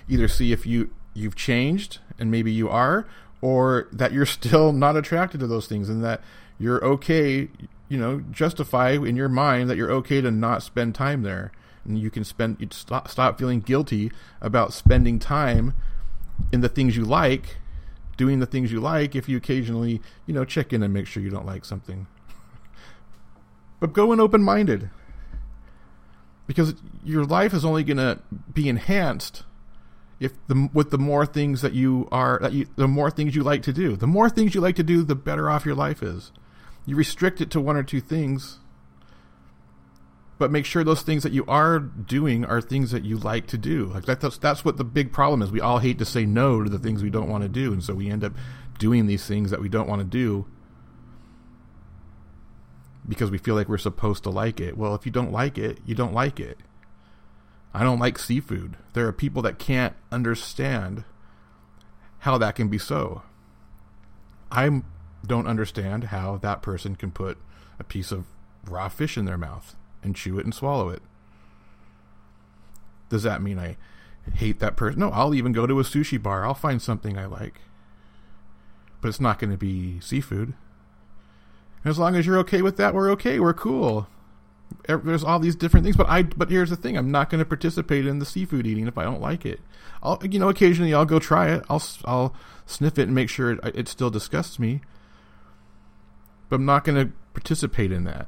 either 0.09 0.27
see 0.27 0.51
if 0.51 0.65
you 0.65 0.89
you've 1.13 1.35
changed 1.35 1.99
and 2.17 2.31
maybe 2.31 2.51
you 2.51 2.67
are, 2.67 3.07
or 3.41 3.87
that 3.91 4.11
you're 4.11 4.25
still 4.25 4.73
not 4.73 4.97
attracted 4.97 5.39
to 5.39 5.47
those 5.47 5.67
things 5.67 5.87
and 5.87 6.03
that 6.03 6.21
you're 6.57 6.83
okay, 6.83 7.49
you 7.89 7.97
know, 7.97 8.21
justify 8.31 8.91
in 8.91 9.15
your 9.15 9.29
mind 9.29 9.69
that 9.69 9.77
you're 9.77 9.91
okay 9.91 10.19
to 10.19 10.31
not 10.31 10.63
spend 10.63 10.95
time 10.95 11.21
there. 11.21 11.51
And 11.85 11.99
you 11.99 12.09
can 12.09 12.23
spend, 12.23 12.57
you 12.59 12.67
stop, 12.71 13.07
stop 13.07 13.37
feeling 13.37 13.61
guilty 13.61 14.11
about 14.41 14.73
spending 14.73 15.19
time 15.19 15.73
in 16.51 16.61
the 16.61 16.69
things 16.69 16.97
you 16.97 17.05
like, 17.05 17.57
doing 18.17 18.39
the 18.39 18.45
things 18.45 18.71
you 18.71 18.79
like 18.79 19.15
if 19.15 19.29
you 19.29 19.37
occasionally, 19.37 20.01
you 20.25 20.33
know, 20.33 20.45
check 20.45 20.73
in 20.73 20.81
and 20.81 20.93
make 20.93 21.05
sure 21.05 21.21
you 21.21 21.29
don't 21.29 21.45
like 21.45 21.63
something. 21.65 22.07
but 23.79 23.93
go 23.93 24.11
in 24.11 24.19
open 24.19 24.41
minded. 24.41 24.89
Because 26.47 26.75
your 27.03 27.25
life 27.25 27.53
is 27.53 27.65
only 27.65 27.83
going 27.83 27.97
to 27.97 28.19
be 28.53 28.69
enhanced 28.69 29.43
if 30.19 30.33
the 30.47 30.69
with 30.73 30.91
the 30.91 30.97
more 30.97 31.25
things 31.25 31.61
that 31.61 31.73
you 31.73 32.07
are 32.11 32.39
that 32.41 32.53
you 32.53 32.67
the 32.75 32.87
more 32.87 33.11
things 33.11 33.35
you 33.35 33.43
like 33.43 33.61
to 33.63 33.73
do 33.73 33.95
the 33.95 34.07
more 34.07 34.29
things 34.29 34.55
you 34.55 34.61
like 34.61 34.75
to 34.75 34.83
do 34.83 35.03
the 35.03 35.15
better 35.15 35.49
off 35.49 35.65
your 35.65 35.75
life 35.75 36.01
is 36.01 36.31
you 36.85 36.95
restrict 36.95 37.41
it 37.41 37.51
to 37.51 37.59
one 37.59 37.75
or 37.75 37.83
two 37.83 37.99
things 37.99 38.59
but 40.37 40.51
make 40.51 40.65
sure 40.65 40.83
those 40.83 41.01
things 41.01 41.23
that 41.23 41.31
you 41.31 41.45
are 41.47 41.79
doing 41.79 42.43
are 42.43 42.59
things 42.59 42.91
that 42.91 43.05
you 43.05 43.17
like 43.17 43.47
to 43.47 43.57
do. 43.57 43.85
Like 43.85 44.05
that, 44.05 44.19
that's 44.19 44.37
that's 44.37 44.65
what 44.65 44.77
the 44.77 44.83
big 44.83 45.13
problem 45.13 45.41
is. 45.41 45.51
We 45.51 45.61
all 45.61 45.79
hate 45.79 45.97
to 45.99 46.05
say 46.05 46.25
no 46.25 46.63
to 46.63 46.69
the 46.69 46.79
things 46.79 47.01
we 47.01 47.09
don't 47.09 47.29
want 47.29 47.43
to 47.43 47.49
do 47.49 47.71
and 47.71 47.83
so 47.83 47.93
we 47.93 48.09
end 48.09 48.23
up 48.23 48.33
doing 48.77 49.07
these 49.07 49.25
things 49.25 49.51
that 49.51 49.61
we 49.61 49.69
don't 49.69 49.87
want 49.87 49.99
to 49.99 50.05
do 50.05 50.45
because 53.07 53.31
we 53.31 53.37
feel 53.37 53.55
like 53.55 53.69
we're 53.69 53.77
supposed 53.77 54.23
to 54.23 54.29
like 54.29 54.59
it. 54.59 54.77
Well 54.77 54.93
if 54.93 55.05
you 55.05 55.11
don't 55.11 55.31
like 55.31 55.57
it 55.57 55.79
you 55.85 55.95
don't 55.95 56.13
like 56.13 56.39
it. 56.39 56.59
I 57.73 57.83
don't 57.83 57.99
like 57.99 58.17
seafood. 58.17 58.77
There 58.93 59.07
are 59.07 59.13
people 59.13 59.41
that 59.43 59.59
can't 59.59 59.95
understand 60.11 61.03
how 62.19 62.37
that 62.37 62.55
can 62.55 62.69
be 62.69 62.77
so. 62.77 63.21
I 64.51 64.81
don't 65.25 65.47
understand 65.47 66.05
how 66.05 66.37
that 66.37 66.61
person 66.61 66.95
can 66.95 67.11
put 67.11 67.37
a 67.79 67.83
piece 67.83 68.11
of 68.11 68.25
raw 68.65 68.89
fish 68.89 69.17
in 69.17 69.25
their 69.25 69.37
mouth 69.37 69.75
and 70.05 70.15
chew 70.15 70.39
it 70.39 70.45
and 70.45 70.53
swallow 70.53 70.89
it. 70.89 71.01
Does 73.09 73.23
that 73.23 73.41
mean 73.41 73.59
I 73.59 73.77
hate 74.33 74.59
that 74.59 74.75
person? 74.75 74.99
No, 74.99 75.09
I'll 75.09 75.35
even 75.35 75.51
go 75.51 75.67
to 75.67 75.79
a 75.79 75.83
sushi 75.83 76.21
bar. 76.21 76.45
I'll 76.45 76.53
find 76.53 76.81
something 76.81 77.17
I 77.17 77.25
like. 77.25 77.61
But 79.01 79.09
it's 79.09 79.21
not 79.21 79.39
going 79.39 79.51
to 79.51 79.57
be 79.57 79.99
seafood. 79.99 80.53
And 81.83 81.91
as 81.91 81.99
long 81.99 82.15
as 82.15 82.25
you're 82.25 82.39
okay 82.39 82.61
with 82.61 82.77
that, 82.77 82.93
we're 82.93 83.11
okay. 83.11 83.39
We're 83.39 83.53
cool 83.53 84.07
er, 84.89 85.01
there's 85.03 85.23
all 85.23 85.39
these 85.39 85.55
different 85.55 85.83
things 85.83 85.95
but 85.95 86.07
i 86.09 86.23
but 86.23 86.49
here's 86.49 86.69
the 86.69 86.75
thing 86.75 86.97
i'm 86.97 87.11
not 87.11 87.29
going 87.29 87.39
to 87.39 87.45
participate 87.45 88.05
in 88.05 88.19
the 88.19 88.25
seafood 88.25 88.65
eating 88.65 88.87
if 88.87 88.97
i 88.97 89.03
don't 89.03 89.21
like 89.21 89.45
it 89.45 89.59
i'll 90.03 90.19
you 90.29 90.39
know 90.39 90.49
occasionally 90.49 90.93
i'll 90.93 91.05
go 91.05 91.19
try 91.19 91.49
it 91.49 91.63
i'll 91.69 91.83
i'll 92.05 92.33
sniff 92.65 92.97
it 92.97 93.03
and 93.03 93.15
make 93.15 93.29
sure 93.29 93.51
it, 93.51 93.59
it 93.75 93.87
still 93.87 94.09
disgusts 94.09 94.59
me 94.59 94.81
but 96.49 96.57
i'm 96.57 96.65
not 96.65 96.83
going 96.83 97.07
to 97.07 97.13
participate 97.33 97.91
in 97.91 98.03
that 98.03 98.27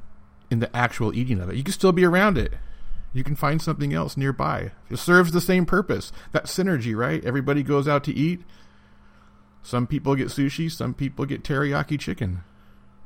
in 0.50 0.60
the 0.60 0.74
actual 0.76 1.14
eating 1.14 1.40
of 1.40 1.48
it 1.48 1.56
you 1.56 1.62
can 1.62 1.72
still 1.72 1.92
be 1.92 2.04
around 2.04 2.38
it 2.38 2.54
you 3.12 3.24
can 3.24 3.36
find 3.36 3.60
something 3.60 3.92
else 3.92 4.16
nearby 4.16 4.70
it 4.90 4.98
serves 4.98 5.32
the 5.32 5.40
same 5.40 5.66
purpose 5.66 6.12
that 6.32 6.44
synergy 6.44 6.96
right 6.96 7.24
everybody 7.24 7.62
goes 7.62 7.88
out 7.88 8.04
to 8.04 8.14
eat 8.14 8.40
some 9.62 9.86
people 9.86 10.14
get 10.14 10.28
sushi 10.28 10.70
some 10.70 10.94
people 10.94 11.24
get 11.24 11.42
teriyaki 11.42 11.98
chicken 11.98 12.42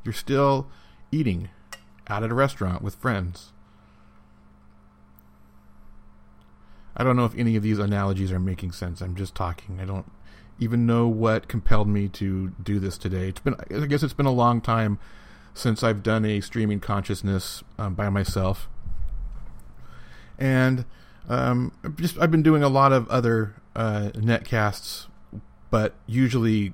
you're 0.05 0.13
still 0.13 0.69
eating 1.11 1.51
out 2.09 2.25
at 2.25 2.31
a 2.31 2.35
restaurant 2.35 2.83
with 2.83 2.95
friends. 2.97 3.53
I 6.97 7.05
don't 7.05 7.17
know 7.17 7.25
if 7.25 7.35
any 7.37 7.57
of 7.57 7.63
these 7.63 7.79
analogies 7.79 8.33
are 8.33 8.41
making 8.41 8.73
sense. 8.73 9.01
I'm 9.01 9.15
just 9.15 9.35
talking. 9.35 9.81
I 9.81 9.85
don't 9.85 10.11
even 10.59 10.85
know 10.87 11.09
what 11.09 11.49
compelled 11.49 11.89
me 11.89 12.09
to 12.09 12.53
do 12.63 12.79
this 12.79 12.99
today. 12.99 13.29
It's 13.29 13.41
been, 13.41 13.57
I 13.71 13.87
guess, 13.87 14.03
it's 14.03 14.13
been 14.13 14.27
a 14.27 14.33
long 14.33 14.61
time 14.61 14.99
since 15.55 15.83
I've 15.83 16.03
done 16.03 16.25
a 16.25 16.41
streaming 16.41 16.81
consciousness 16.81 17.63
um, 17.79 17.95
by 17.95 18.09
myself, 18.09 18.69
and 20.39 20.85
um, 21.29 21.73
just 21.97 22.19
I've 22.19 22.31
been 22.31 22.43
doing 22.43 22.63
a 22.63 22.69
lot 22.69 22.93
of 22.93 23.09
other 23.09 23.55
uh, 23.77 24.11
netcasts, 24.15 25.07
but 25.71 25.95
usually 26.07 26.73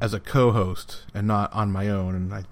as 0.00 0.12
a 0.12 0.20
co-host 0.20 1.06
and 1.14 1.26
not 1.26 1.52
on 1.52 1.72
my 1.72 1.88
own. 1.88 2.14
And 2.14 2.34
I 2.34 2.44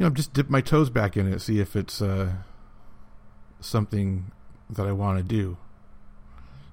you 0.00 0.04
know, 0.04 0.10
just 0.10 0.32
dip 0.32 0.48
my 0.48 0.62
toes 0.62 0.88
back 0.88 1.14
in 1.14 1.30
it, 1.30 1.40
see 1.40 1.60
if 1.60 1.76
it's 1.76 2.00
uh, 2.00 2.32
something 3.60 4.30
that 4.70 4.86
I 4.86 4.92
want 4.92 5.18
to 5.18 5.22
do. 5.22 5.58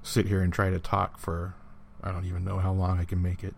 Sit 0.01 0.27
here 0.27 0.41
and 0.41 0.53
try 0.53 0.69
to 0.69 0.79
talk 0.79 1.19
for 1.19 1.53
I 2.01 2.13
don't 2.13 2.25
even 2.25 2.45
know 2.45 2.59
how 2.59 2.71
long 2.71 2.99
I 2.99 3.03
can 3.03 3.21
make 3.21 3.43
it. 3.43 3.53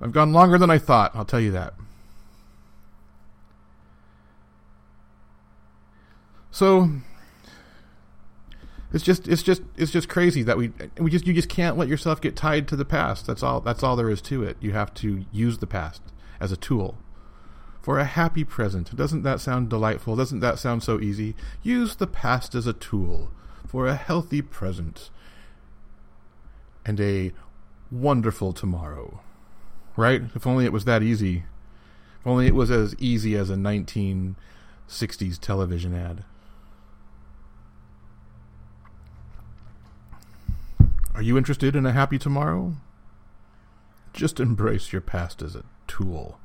I've 0.00 0.12
gone 0.12 0.32
longer 0.32 0.56
than 0.56 0.70
I 0.70 0.78
thought, 0.78 1.14
I'll 1.14 1.26
tell 1.26 1.40
you 1.40 1.50
that. 1.50 1.74
So 6.54 6.88
it's 8.92 9.02
just 9.02 9.26
it's 9.26 9.42
just 9.42 9.62
it's 9.76 9.90
just 9.90 10.08
crazy 10.08 10.44
that 10.44 10.56
we 10.56 10.70
we 10.98 11.10
just 11.10 11.26
you 11.26 11.34
just 11.34 11.48
can't 11.48 11.76
let 11.76 11.88
yourself 11.88 12.20
get 12.20 12.36
tied 12.36 12.68
to 12.68 12.76
the 12.76 12.84
past. 12.84 13.26
That's 13.26 13.42
all 13.42 13.60
that's 13.60 13.82
all 13.82 13.96
there 13.96 14.08
is 14.08 14.22
to 14.22 14.44
it. 14.44 14.56
You 14.60 14.70
have 14.70 14.94
to 14.94 15.24
use 15.32 15.58
the 15.58 15.66
past 15.66 16.00
as 16.38 16.52
a 16.52 16.56
tool 16.56 16.96
for 17.82 17.98
a 17.98 18.04
happy 18.04 18.44
present. 18.44 18.94
Doesn't 18.94 19.24
that 19.24 19.40
sound 19.40 19.68
delightful? 19.68 20.14
Doesn't 20.14 20.38
that 20.40 20.60
sound 20.60 20.84
so 20.84 21.00
easy? 21.00 21.34
Use 21.64 21.96
the 21.96 22.06
past 22.06 22.54
as 22.54 22.68
a 22.68 22.72
tool 22.72 23.32
for 23.66 23.88
a 23.88 23.96
healthy 23.96 24.40
present 24.40 25.10
and 26.86 27.00
a 27.00 27.32
wonderful 27.90 28.52
tomorrow. 28.52 29.22
Right? 29.96 30.22
If 30.36 30.46
only 30.46 30.66
it 30.66 30.72
was 30.72 30.84
that 30.84 31.02
easy. 31.02 31.46
If 32.20 32.26
only 32.28 32.46
it 32.46 32.54
was 32.54 32.70
as 32.70 32.94
easy 33.00 33.34
as 33.34 33.50
a 33.50 33.56
1960s 33.56 34.36
television 35.40 35.96
ad. 35.96 36.22
Are 41.14 41.22
you 41.22 41.38
interested 41.38 41.76
in 41.76 41.86
a 41.86 41.92
happy 41.92 42.18
tomorrow? 42.18 42.74
Just 44.12 44.40
embrace 44.40 44.92
your 44.92 45.00
past 45.00 45.42
as 45.42 45.54
a 45.54 45.64
tool. 45.86 46.38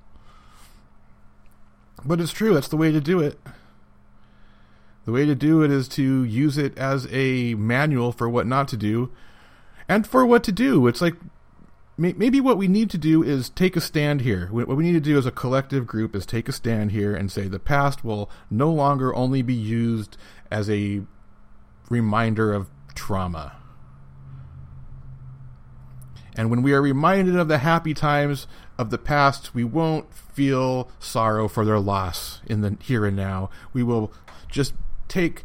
But 2.05 2.21
it's 2.21 2.32
true, 2.32 2.53
that's 2.53 2.67
the 2.67 2.77
way 2.77 2.91
to 2.91 3.01
do 3.01 3.19
it. 3.19 3.39
The 5.05 5.12
way 5.12 5.25
to 5.25 5.36
do 5.36 5.63
it 5.63 5.71
is 5.71 5.88
to 5.89 6.23
use 6.23 6.58
it 6.58 6.77
as 6.77 7.08
a 7.12 7.55
manual 7.55 8.12
for 8.12 8.29
what 8.29 8.45
not 8.45 8.67
to 8.69 8.77
do 8.77 9.12
and 9.88 10.05
for 10.05 10.25
what 10.25 10.43
to 10.43 10.51
do. 10.51 10.86
It's 10.86 11.01
like 11.01 11.15
maybe 11.97 12.39
what 12.39 12.58
we 12.58 12.67
need 12.67 12.89
to 12.91 12.97
do 12.97 13.23
is 13.23 13.49
take 13.49 13.75
a 13.75 13.82
stand 13.82 14.21
here. 14.21 14.47
What 14.51 14.67
we 14.67 14.84
need 14.84 14.93
to 14.93 14.99
do 14.99 15.17
as 15.17 15.25
a 15.25 15.32
collective 15.32 15.88
group 15.88 16.15
is 16.15 16.25
take 16.25 16.47
a 16.47 16.53
stand 16.53 16.91
here 16.91 17.15
and 17.15 17.32
say 17.32 17.47
the 17.47 17.60
past 17.60 18.05
will 18.05 18.29
no 18.51 18.71
longer 18.71 19.15
only 19.15 19.41
be 19.41 19.53
used 19.53 20.15
as 20.51 20.69
a 20.69 21.01
reminder 21.89 22.53
of 22.53 22.69
trauma. 22.93 23.58
And 26.39 26.49
when 26.49 26.62
we 26.62 26.71
are 26.71 26.82
reminded 26.82 27.36
of 27.36 27.49
the 27.49 27.58
happy 27.58 27.93
times 27.93 28.47
of 28.78 28.91
the 28.91 28.97
past, 28.97 29.54
we 29.54 29.65
won't 29.65 30.13
feel 30.13 30.89
sorrow 30.97 31.49
for 31.49 31.65
their 31.65 31.82
loss 31.82 32.39
in 32.45 32.62
the 32.62 32.78
here 32.82 33.06
and 33.06 33.17
now. 33.17 33.49
We 33.73 33.84
will 33.84 34.13
just 34.47 34.73
take 35.10 35.43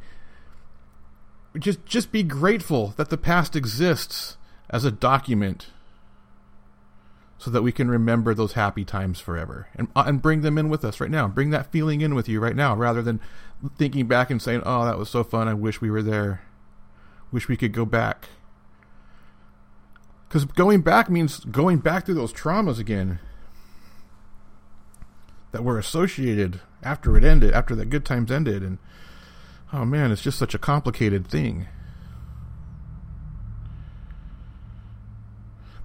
just 1.58 1.84
just 1.84 2.12
be 2.12 2.22
grateful 2.22 2.94
that 2.96 3.10
the 3.10 3.16
past 3.16 3.56
exists 3.56 4.36
as 4.70 4.84
a 4.84 4.92
document 4.92 5.70
so 7.38 7.50
that 7.50 7.62
we 7.62 7.72
can 7.72 7.90
remember 7.90 8.32
those 8.32 8.52
happy 8.52 8.84
times 8.84 9.18
forever 9.18 9.66
and 9.74 9.88
uh, 9.96 10.04
and 10.06 10.22
bring 10.22 10.42
them 10.42 10.56
in 10.58 10.68
with 10.68 10.84
us 10.84 11.00
right 11.00 11.10
now. 11.10 11.26
Bring 11.26 11.50
that 11.50 11.72
feeling 11.72 12.02
in 12.02 12.14
with 12.14 12.28
you 12.28 12.38
right 12.38 12.54
now 12.54 12.76
rather 12.76 13.02
than 13.02 13.18
thinking 13.76 14.06
back 14.06 14.30
and 14.30 14.40
saying, 14.40 14.62
"Oh, 14.64 14.84
that 14.84 14.96
was 14.96 15.10
so 15.10 15.24
fun. 15.24 15.48
I 15.48 15.54
wish 15.54 15.80
we 15.80 15.90
were 15.90 16.04
there. 16.04 16.42
Wish 17.32 17.48
we 17.48 17.56
could 17.56 17.72
go 17.72 17.84
back." 17.84 18.28
Cuz 20.34 20.44
going 20.46 20.80
back 20.80 21.08
means 21.08 21.44
going 21.44 21.78
back 21.78 22.04
through 22.04 22.16
those 22.16 22.32
traumas 22.32 22.80
again 22.80 23.20
that 25.52 25.62
were 25.62 25.78
associated 25.78 26.60
after 26.82 27.16
it 27.16 27.22
ended, 27.22 27.52
after 27.52 27.76
that 27.76 27.88
good 27.88 28.04
times 28.04 28.32
ended, 28.32 28.60
and 28.60 28.78
oh 29.72 29.84
man, 29.84 30.10
it's 30.10 30.22
just 30.22 30.36
such 30.36 30.52
a 30.52 30.58
complicated 30.58 31.24
thing. 31.24 31.68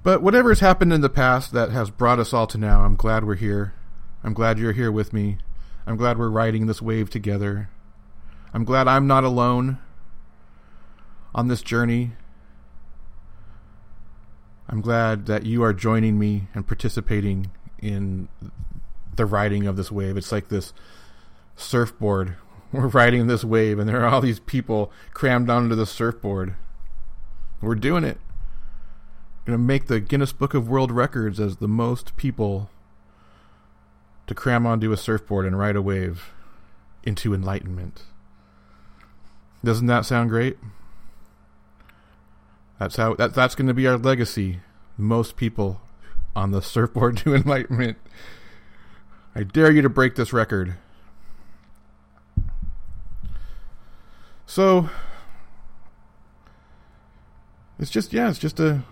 But 0.01 0.23
whatever 0.23 0.49
has 0.49 0.61
happened 0.61 0.93
in 0.93 1.01
the 1.01 1.09
past 1.09 1.51
that 1.51 1.69
has 1.69 1.91
brought 1.91 2.17
us 2.17 2.33
all 2.33 2.47
to 2.47 2.57
now, 2.57 2.81
I'm 2.81 2.95
glad 2.95 3.25
we're 3.25 3.35
here. 3.35 3.75
I'm 4.23 4.33
glad 4.33 4.57
you're 4.57 4.73
here 4.73 4.91
with 4.91 5.13
me. 5.13 5.37
I'm 5.85 5.95
glad 5.95 6.17
we're 6.17 6.27
riding 6.27 6.65
this 6.65 6.81
wave 6.81 7.11
together. 7.11 7.69
I'm 8.51 8.63
glad 8.63 8.87
I'm 8.87 9.05
not 9.05 9.23
alone 9.23 9.77
on 11.35 11.49
this 11.49 11.61
journey. 11.61 12.13
I'm 14.69 14.81
glad 14.81 15.25
that 15.25 15.47
you 15.47 15.63
are 15.63 15.73
joining 15.73 16.19
me 16.19 16.47
and 16.53 16.67
participating 16.67 17.49
in 17.79 18.27
the 19.15 19.25
riding 19.25 19.65
of 19.65 19.77
this 19.77 19.91
wave. 19.91 20.15
It's 20.15 20.31
like 20.31 20.49
this 20.49 20.73
surfboard. 21.55 22.35
We're 22.71 22.87
riding 22.87 23.25
this 23.25 23.43
wave, 23.43 23.79
and 23.79 23.89
there 23.89 24.03
are 24.03 24.07
all 24.07 24.21
these 24.21 24.39
people 24.39 24.91
crammed 25.11 25.49
onto 25.49 25.75
the 25.75 25.87
surfboard. 25.87 26.53
We're 27.61 27.73
doing 27.73 28.03
it. 28.03 28.19
We're 29.41 29.53
going 29.53 29.59
to 29.59 29.65
make 29.65 29.87
the 29.87 29.99
Guinness 29.99 30.33
Book 30.33 30.53
of 30.53 30.69
World 30.69 30.91
Records 30.91 31.39
as 31.39 31.57
the 31.57 31.67
most 31.67 32.15
people 32.15 32.69
to 34.27 34.35
cram 34.35 34.67
onto 34.67 34.91
a 34.91 34.97
surfboard 34.97 35.47
and 35.47 35.57
ride 35.57 35.75
a 35.75 35.81
wave 35.81 36.31
into 37.03 37.33
enlightenment. 37.33 38.03
Doesn't 39.63 39.87
that 39.87 40.05
sound 40.05 40.29
great? 40.29 40.59
That's 42.79 42.95
how 42.95 43.13
that, 43.15 43.33
that's 43.33 43.55
going 43.55 43.67
to 43.67 43.73
be 43.73 43.85
our 43.87 43.97
legacy. 43.97 44.61
Most 44.97 45.35
people 45.35 45.81
on 46.35 46.51
the 46.51 46.61
surfboard 46.63 47.17
to 47.17 47.35
enlightenment. 47.35 47.97
I 49.35 49.43
dare 49.43 49.71
you 49.71 49.81
to 49.81 49.89
break 49.89 50.15
this 50.15 50.33
record. 50.33 50.75
So 54.45 54.89
it's 57.77 57.91
just 57.91 58.13
yeah, 58.13 58.29
it's 58.29 58.39
just 58.39 58.59
a 58.59 58.83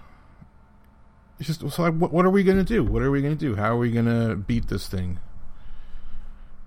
it's 1.40 1.48
just 1.48 1.72
so 1.72 1.92
what, 1.92 2.12
what 2.12 2.26
are 2.26 2.30
we 2.30 2.44
going 2.44 2.58
to 2.58 2.64
do? 2.64 2.84
What 2.84 3.02
are 3.02 3.10
we 3.10 3.22
going 3.22 3.38
to 3.38 3.40
do? 3.40 3.56
How 3.56 3.74
are 3.74 3.78
we 3.78 3.92
going 3.92 4.06
to 4.06 4.36
beat 4.36 4.68
this 4.68 4.88
thing? 4.88 5.20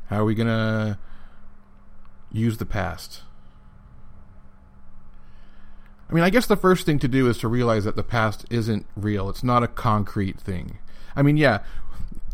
How 0.07 0.23
are 0.23 0.25
we 0.25 0.35
going 0.35 0.49
to 0.49 0.99
use 2.33 2.59
the 2.59 2.67
past? 2.67 3.23
I 6.11 6.15
mean, 6.15 6.25
I 6.25 6.31
guess 6.31 6.47
the 6.47 6.57
first 6.57 6.87
thing 6.87 6.99
to 7.01 7.09
do 7.09 7.29
is 7.29 7.39
to 7.39 7.49
realize 7.49 7.85
that 7.85 7.95
the 7.95 8.03
past 8.03 8.45
isn't 8.51 8.85
real. 8.97 9.29
It's 9.29 9.45
not 9.45 9.63
a 9.63 9.69
concrete 9.69 10.41
thing. 10.41 10.79
I 11.15 11.23
mean, 11.23 11.37
yeah, 11.37 11.61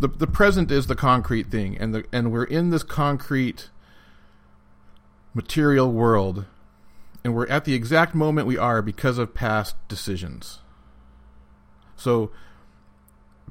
the 0.01 0.09
the 0.09 0.27
present 0.27 0.71
is 0.71 0.87
the 0.87 0.97
concrete 0.97 1.51
thing, 1.51 1.77
and 1.77 1.95
the 1.95 2.05
and 2.11 2.33
we're 2.33 2.45
in 2.45 2.71
this 2.71 2.83
concrete 2.83 3.69
material 5.35 5.93
world, 5.93 6.47
and 7.23 7.35
we're 7.35 7.47
at 7.49 7.67
the 7.67 7.75
exact 7.75 8.15
moment 8.15 8.47
we 8.47 8.57
are 8.57 8.81
because 8.81 9.19
of 9.19 9.35
past 9.35 9.77
decisions. 9.89 10.61
So, 11.97 12.31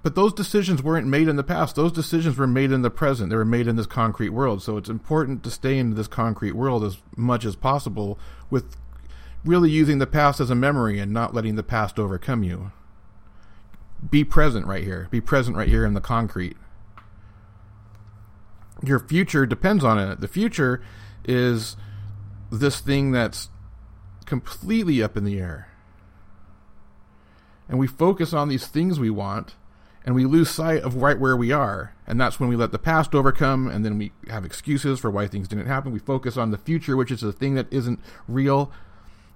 but 0.02 0.16
those 0.16 0.34
decisions 0.34 0.82
weren't 0.82 1.08
made 1.08 1.28
in 1.28 1.36
the 1.36 1.44
past. 1.44 1.76
Those 1.76 1.92
decisions 1.92 2.38
were 2.38 2.48
made 2.48 2.72
in 2.72 2.82
the 2.82 2.90
present. 2.90 3.30
They 3.30 3.36
were 3.36 3.46
made 3.46 3.68
in 3.68 3.76
this 3.76 3.88
concrete 3.88 4.30
world. 4.30 4.62
So 4.62 4.78
it's 4.78 4.90
important 4.90 5.44
to 5.44 5.52
stay 5.52 5.78
in 5.78 5.96
this 5.96 6.08
concrete 6.08 6.54
world 6.54 6.84
as 6.84 6.98
much 7.16 7.44
as 7.44 7.56
possible 7.56 8.20
with 8.50 8.76
really 9.46 9.70
using 9.70 10.00
the 10.00 10.08
past 10.08 10.40
as 10.40 10.50
a 10.50 10.56
memory 10.56 11.00
and 11.00 11.12
not 11.12 11.34
letting 11.34 11.56
the 11.56 11.64
past 11.64 12.00
overcome 12.00 12.44
you. 12.44 12.72
Be 14.10 14.24
present 14.24 14.66
right 14.66 14.84
here. 14.84 15.08
Be 15.12 15.22
present 15.22 15.56
right 15.56 15.68
here 15.70 15.86
in 15.86 15.94
the 15.94 16.02
concrete. 16.02 16.58
Your 18.84 19.00
future 19.00 19.46
depends 19.46 19.84
on 19.84 19.98
it. 19.98 20.20
The 20.20 20.28
future 20.28 20.84
is 21.24 21.78
this 22.52 22.80
thing 22.80 23.12
that's 23.12 23.50
completely 24.26 25.02
up 25.02 25.16
in 25.16 25.24
the 25.24 25.40
air. 25.40 25.70
And 27.70 27.80
we 27.80 27.88
focus 27.88 28.34
on 28.34 28.50
these 28.50 28.68
things 28.68 29.00
we 29.00 29.10
want 29.10 29.56
and 30.06 30.14
we 30.14 30.26
lose 30.26 30.50
sight 30.50 30.84
of 30.84 30.96
right 30.98 31.20
where 31.20 31.36
we 31.36 31.52
are. 31.52 31.96
And 32.06 32.22
that's 32.22 32.40
when 32.40 32.50
we 32.50 32.56
let 32.56 32.72
the 32.72 32.78
past 32.78 33.16
overcome 33.16 33.68
and 33.68 33.84
then 33.84 33.98
we 33.98 34.12
have 34.28 34.46
excuses 34.46 35.00
for 35.00 35.10
why 35.10 35.28
things 35.28 35.48
didn't 35.48 35.66
happen. 35.66 35.92
We 35.92 36.00
focus 36.00 36.38
on 36.38 36.52
the 36.52 36.60
future, 36.60 36.96
which 36.96 37.12
is 37.12 37.24
a 37.24 37.32
thing 37.32 37.56
that 37.56 37.72
isn't 37.72 38.00
real 38.28 38.72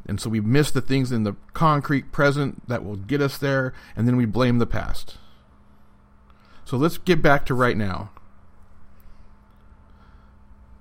and 0.05 0.19
so 0.19 0.29
we 0.29 0.39
miss 0.39 0.71
the 0.71 0.81
things 0.81 1.11
in 1.11 1.23
the 1.23 1.35
concrete 1.53 2.11
present 2.11 2.67
that 2.67 2.83
will 2.83 2.95
get 2.95 3.21
us 3.21 3.37
there, 3.37 3.73
and 3.95 4.07
then 4.07 4.17
we 4.17 4.25
blame 4.25 4.59
the 4.59 4.65
past. 4.65 5.17
So 6.65 6.77
let's 6.77 6.97
get 6.97 7.21
back 7.21 7.45
to 7.47 7.53
right 7.53 7.77
now. 7.77 8.11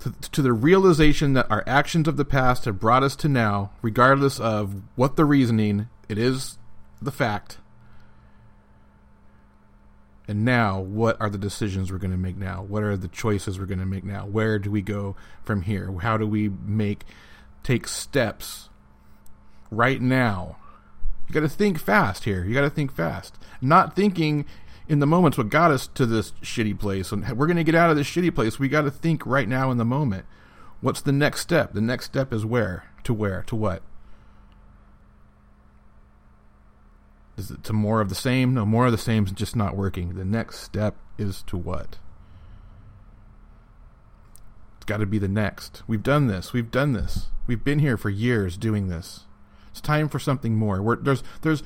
To, 0.01 0.13
to, 0.13 0.43
the 0.43 0.53
realization 0.53 1.33
that 1.33 1.51
our 1.51 1.65
actions 1.67 2.07
of 2.07 2.17
the 2.17 2.25
past 2.25 2.67
have 2.67 2.79
brought 2.79 3.03
us 3.03 3.17
to 3.17 3.29
now, 3.29 3.73
regardless 3.83 4.39
of 4.39 4.83
what 4.95 5.17
the 5.17 5.25
reasoning, 5.25 5.89
it 6.09 6.19
is 6.19 6.57
the 7.03 7.11
fact. 7.11 7.59
And 10.29 10.45
now, 10.45 10.79
what 10.79 11.21
are 11.21 11.31
the 11.31 11.39
decisions 11.39 11.91
we're 11.91 11.99
going 11.99 12.13
to 12.13 12.17
make 12.17 12.37
now? 12.37 12.63
What 12.63 12.83
are 12.83 12.97
the 12.97 13.09
choices 13.09 13.59
we're 13.59 13.67
going 13.67 13.79
to 13.79 13.87
make 13.87 14.05
now? 14.05 14.27
Where 14.27 14.59
do 14.59 14.71
we 14.71 14.83
go 14.83 15.17
from 15.43 15.63
here? 15.63 15.91
How 16.01 16.17
do 16.17 16.27
we 16.27 16.49
make 16.49 17.05
take 17.63 17.89
steps 17.89 18.68
right 19.71 20.01
now. 20.01 20.57
You 21.29 21.35
got 21.35 21.41
to 21.41 21.49
think 21.49 21.79
fast 21.79 22.25
here. 22.25 22.45
You 22.45 22.55
got 22.55 22.63
to 22.63 22.71
think 22.71 22.93
fast. 22.93 23.39
Not 23.61 23.95
thinking 23.95 24.47
in 24.89 25.01
the 25.01 25.07
moments 25.07 25.37
what 25.37 25.51
got 25.51 25.71
us 25.71 25.87
to 25.89 26.07
this 26.07 26.33
shitty 26.43 26.79
place 26.79 27.13
and 27.13 27.29
we're 27.37 27.47
going 27.47 27.59
to 27.59 27.65
get 27.65 27.75
out 27.75 27.91
of 27.91 27.97
this 27.97 28.07
shitty 28.07 28.35
place. 28.35 28.59
We 28.59 28.69
got 28.69 28.83
to 28.83 28.91
think 28.91 29.27
right 29.27 29.49
now 29.49 29.71
in 29.71 29.77
the 29.77 29.85
moment. 29.85 30.25
What's 30.81 31.03
the 31.03 31.13
next 31.13 31.41
step? 31.41 31.75
The 31.75 31.81
next 31.81 32.07
step 32.07 32.33
is 32.33 32.47
where? 32.47 32.85
To 33.05 33.13
where? 33.13 33.43
To 33.49 33.57
what? 33.57 33.83
Is 37.37 37.51
it 37.51 37.63
to 37.65 37.73
more 37.73 38.01
of 38.01 38.09
the 38.09 38.15
same? 38.15 38.55
No, 38.55 38.65
more 38.65 38.87
of 38.87 38.93
the 38.93 38.99
same 38.99 39.25
is 39.25 39.33
just 39.33 39.55
not 39.55 39.77
working. 39.77 40.15
The 40.15 40.25
next 40.25 40.61
step 40.61 40.97
is 41.19 41.43
to 41.45 41.57
what? 41.57 41.99
It's 44.77 44.87
got 44.87 44.97
to 44.99 45.07
be 45.07 45.19
the 45.19 45.29
next. 45.29 45.83
We've 45.87 46.03
done 46.03 46.27
this. 46.27 46.53
We've 46.53 46.71
done 46.71 46.95
this. 46.95 47.29
We've 47.47 47.63
been 47.63 47.79
here 47.79 47.97
for 47.97 48.11
years 48.11 48.57
doing 48.57 48.89
this. 48.89 49.25
It's 49.71 49.81
time 49.81 50.09
for 50.09 50.19
something 50.19 50.57
more. 50.57 50.83
Where 50.83 50.97
there's 50.97 51.23
there's 51.43 51.63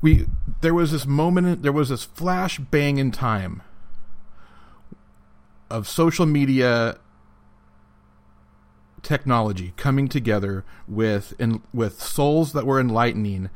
we 0.00 0.26
there 0.60 0.74
was 0.74 0.92
this 0.92 1.06
moment 1.06 1.62
there 1.62 1.72
was 1.72 1.88
this 1.88 2.04
flash 2.04 2.58
bang 2.58 2.98
in 2.98 3.10
time 3.10 3.62
of 5.70 5.88
social 5.88 6.26
media 6.26 6.98
technology 9.02 9.72
coming 9.76 10.08
together 10.08 10.64
with 10.86 11.34
in, 11.38 11.62
with 11.72 12.02
souls 12.02 12.52
that 12.52 12.66
were 12.66 12.80
enlightening 12.80 13.50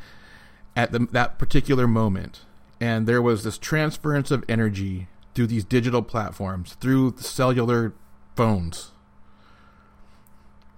at 0.76 0.92
the, 0.92 1.00
that 1.10 1.38
particular 1.38 1.86
moment 1.86 2.42
and 2.80 3.06
there 3.06 3.22
was 3.22 3.44
this 3.44 3.58
transference 3.58 4.30
of 4.30 4.44
energy 4.48 5.08
through 5.34 5.46
these 5.46 5.64
digital 5.64 6.02
platforms 6.02 6.74
through 6.74 7.14
cellular 7.18 7.92
phones 8.36 8.92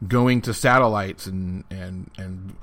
going 0.08 0.40
to 0.42 0.54
satellites 0.54 1.26
and 1.26 1.64
and 1.70 2.10
and 2.16 2.56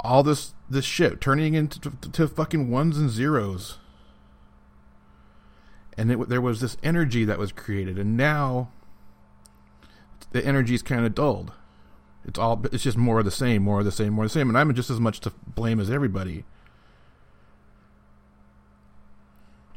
all 0.00 0.22
this 0.22 0.54
this 0.68 0.84
shit 0.84 1.20
turning 1.20 1.54
into 1.54 1.80
to, 1.80 2.10
to 2.10 2.28
fucking 2.28 2.70
ones 2.70 2.98
and 2.98 3.10
zeros. 3.10 3.78
And 5.96 6.10
it, 6.10 6.28
there 6.28 6.40
was 6.40 6.60
this 6.60 6.76
energy 6.82 7.24
that 7.24 7.38
was 7.38 7.52
created 7.52 7.98
and 7.98 8.16
now 8.16 8.70
the 10.32 10.44
energy 10.44 10.74
is 10.74 10.82
kind 10.82 11.04
of 11.04 11.14
dulled. 11.14 11.52
It's 12.24 12.38
all 12.38 12.64
it's 12.72 12.82
just 12.84 12.96
more 12.96 13.18
of 13.18 13.24
the 13.24 13.30
same 13.30 13.62
more 13.62 13.80
of 13.80 13.84
the 13.84 13.92
same 13.92 14.14
more 14.14 14.24
of 14.24 14.30
the 14.30 14.38
same 14.38 14.48
and 14.48 14.56
i'm 14.56 14.72
just 14.74 14.90
as 14.90 15.00
much 15.00 15.20
to 15.20 15.32
blame 15.46 15.80
as 15.80 15.90
everybody. 15.90 16.44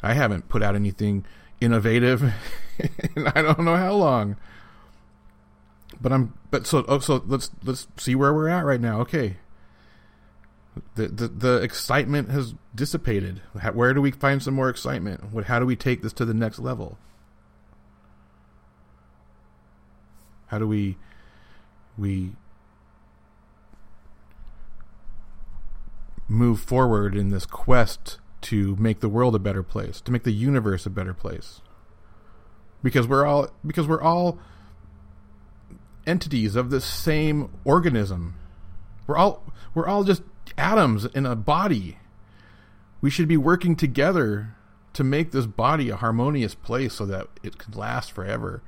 I 0.01 0.13
haven't 0.13 0.49
put 0.49 0.62
out 0.62 0.75
anything 0.75 1.25
innovative 1.60 2.21
and 3.15 3.28
i 3.30 3.41
don't 3.41 3.60
know 3.60 3.75
how 3.75 3.93
long. 3.93 4.38
But 6.01 6.12
I'm 6.12 6.34
but 6.56 6.65
so 6.65 6.86
oh, 6.88 7.00
so 7.00 7.22
let's 7.28 7.51
let's 7.66 7.86
see 7.97 8.16
where 8.16 8.34
we're 8.34 8.47
at 8.47 8.64
right 8.64 8.80
now. 8.80 9.01
Okay. 9.01 9.36
The, 10.95 11.10
the 11.10 11.28
the 11.28 11.62
excitement 11.62 12.32
has 12.32 12.53
dissipated. 12.74 13.41
How, 13.60 13.74
where 13.74 13.93
do 13.93 13.99
we 13.99 14.12
find 14.12 14.41
some 14.41 14.53
more 14.53 14.70
excitement? 14.70 15.34
What 15.34 15.45
how 15.45 15.60
do 15.60 15.66
we 15.66 15.76
take 15.76 16.01
this 16.01 16.14
to 16.14 16.24
the 16.24 16.34
next 16.34 16.60
level? 16.60 16.97
How 20.47 20.60
do 20.60 20.66
we 20.66 20.95
we 21.97 22.38
move 26.30 26.62
forward 26.62 27.18
in 27.18 27.32
this 27.32 27.45
quest 27.45 28.20
to 28.43 28.78
make 28.78 29.01
the 29.01 29.10
world 29.10 29.36
a 29.36 29.39
better 29.39 29.62
place, 29.62 29.99
to 29.99 30.10
make 30.10 30.24
the 30.24 30.32
universe 30.32 30.86
a 30.86 30.89
better 30.89 31.14
place? 31.14 31.60
Because 32.82 33.10
we're 33.10 33.26
all 33.26 33.49
because 33.68 33.89
we're 33.89 34.01
all 34.01 34.39
entities 36.06 36.56
of 36.56 36.70
the 36.70 36.82
same 36.82 37.49
organism. 37.64 38.36
We're 39.08 39.18
all 39.18 39.43
we're 39.74 39.88
all 39.88 40.03
just 40.03 40.24
atoms 40.58 41.06
in 41.06 41.26
a 41.26 41.36
body. 41.36 41.97
We 43.01 43.10
should 43.10 43.28
be 43.28 43.38
working 43.38 43.76
together 43.76 44.56
to 44.93 45.03
make 45.03 45.32
this 45.32 45.45
body 45.45 45.89
a 45.89 45.97
harmonious 45.97 46.56
place 46.56 46.93
so 46.93 47.06
that 47.06 47.28
it 47.43 47.58
can 47.58 47.74
last 47.74 48.12
forever. 48.12 48.62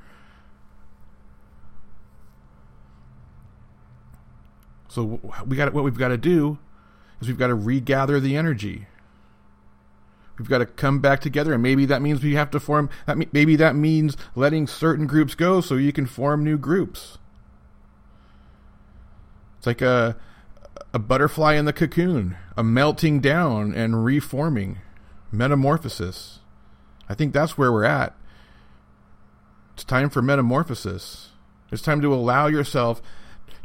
So 4.89 5.19
we 5.45 5.55
got 5.55 5.73
what 5.73 5.83
we've 5.83 5.97
got 5.97 6.09
to 6.09 6.17
do 6.17 6.57
is 7.21 7.27
we've 7.27 7.37
got 7.37 7.47
to 7.47 7.55
regather 7.55 8.19
the 8.19 8.35
energy. 8.35 8.87
We've 10.37 10.49
got 10.49 10.59
to 10.59 10.65
come 10.65 10.99
back 10.99 11.19
together, 11.19 11.53
and 11.53 11.63
maybe 11.63 11.85
that 11.85 12.01
means 12.01 12.21
we 12.21 12.35
have 12.35 12.51
to 12.51 12.59
form. 12.59 12.89
That 13.07 13.33
maybe 13.33 13.55
that 13.55 13.75
means 13.75 14.15
letting 14.35 14.67
certain 14.67 15.07
groups 15.07 15.33
go 15.33 15.61
so 15.61 15.75
you 15.75 15.91
can 15.91 16.05
form 16.05 16.43
new 16.43 16.57
groups. 16.57 17.17
Like 19.67 19.81
a 19.81 20.15
a 20.93 20.99
butterfly 20.99 21.55
in 21.55 21.65
the 21.65 21.73
cocoon, 21.73 22.37
a 22.55 22.63
melting 22.63 23.19
down 23.19 23.73
and 23.73 24.05
reforming, 24.05 24.77
metamorphosis. 25.31 26.39
I 27.09 27.13
think 27.13 27.33
that's 27.33 27.57
where 27.57 27.71
we're 27.71 27.83
at. 27.83 28.15
It's 29.73 29.83
time 29.83 30.09
for 30.09 30.21
metamorphosis. 30.21 31.31
It's 31.71 31.81
time 31.81 32.01
to 32.01 32.13
allow 32.13 32.47
yourself. 32.47 33.01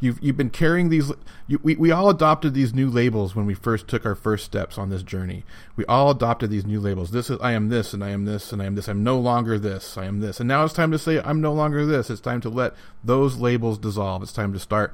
You've 0.00 0.18
you've 0.20 0.36
been 0.36 0.50
carrying 0.50 0.88
these. 0.88 1.12
You, 1.46 1.60
we 1.62 1.76
we 1.76 1.92
all 1.92 2.10
adopted 2.10 2.52
these 2.52 2.74
new 2.74 2.90
labels 2.90 3.36
when 3.36 3.46
we 3.46 3.54
first 3.54 3.86
took 3.86 4.04
our 4.04 4.16
first 4.16 4.44
steps 4.44 4.76
on 4.76 4.90
this 4.90 5.04
journey. 5.04 5.44
We 5.76 5.84
all 5.86 6.10
adopted 6.10 6.50
these 6.50 6.66
new 6.66 6.80
labels. 6.80 7.12
This 7.12 7.30
is 7.30 7.38
I 7.40 7.52
am 7.52 7.68
this, 7.68 7.94
and 7.94 8.02
I 8.02 8.10
am 8.10 8.24
this, 8.24 8.52
and 8.52 8.60
I 8.60 8.64
am 8.64 8.74
this. 8.74 8.88
I'm 8.88 9.04
no 9.04 9.20
longer 9.20 9.56
this. 9.56 9.96
I 9.96 10.06
am 10.06 10.18
this. 10.18 10.40
And 10.40 10.48
now 10.48 10.64
it's 10.64 10.74
time 10.74 10.90
to 10.90 10.98
say 10.98 11.20
I'm 11.20 11.40
no 11.40 11.52
longer 11.52 11.86
this. 11.86 12.10
It's 12.10 12.20
time 12.20 12.40
to 12.40 12.48
let 12.48 12.74
those 13.04 13.36
labels 13.36 13.78
dissolve. 13.78 14.24
It's 14.24 14.32
time 14.32 14.52
to 14.52 14.58
start 14.58 14.92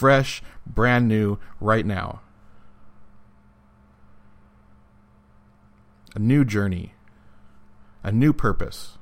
fresh, 0.00 0.42
brand 0.66 1.06
new, 1.06 1.38
right 1.60 1.84
now. 1.84 2.22
A 6.14 6.18
new 6.18 6.42
journey, 6.42 6.94
a 8.02 8.10
new 8.10 8.32
purpose. 8.32 8.96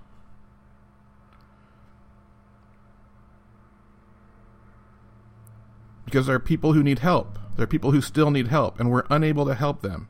Because 6.04 6.26
there 6.26 6.34
are 6.34 6.40
people 6.40 6.72
who 6.72 6.82
need 6.82 6.98
help. 6.98 7.38
There 7.54 7.62
are 7.62 7.68
people 7.68 7.92
who 7.92 8.00
still 8.00 8.32
need 8.32 8.48
help, 8.48 8.80
and 8.80 8.90
we're 8.90 9.04
unable 9.08 9.46
to 9.46 9.54
help 9.54 9.82
them. 9.82 10.08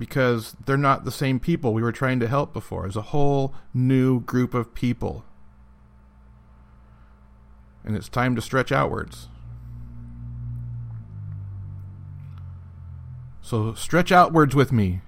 Because 0.00 0.56
they're 0.66 0.76
not 0.76 1.04
the 1.04 1.12
same 1.12 1.38
people 1.38 1.72
we 1.72 1.82
were 1.82 1.92
trying 1.92 2.18
to 2.18 2.26
help 2.26 2.52
before. 2.52 2.82
There's 2.82 2.96
a 2.96 3.02
whole 3.02 3.54
new 3.72 4.18
group 4.18 4.52
of 4.52 4.74
people. 4.74 5.24
And 7.84 7.96
it's 7.96 8.08
time 8.08 8.34
to 8.36 8.42
stretch 8.42 8.70
outwards. 8.70 9.28
So 13.40 13.74
stretch 13.74 14.12
outwards 14.12 14.54
with 14.54 14.72
me. 14.72 15.00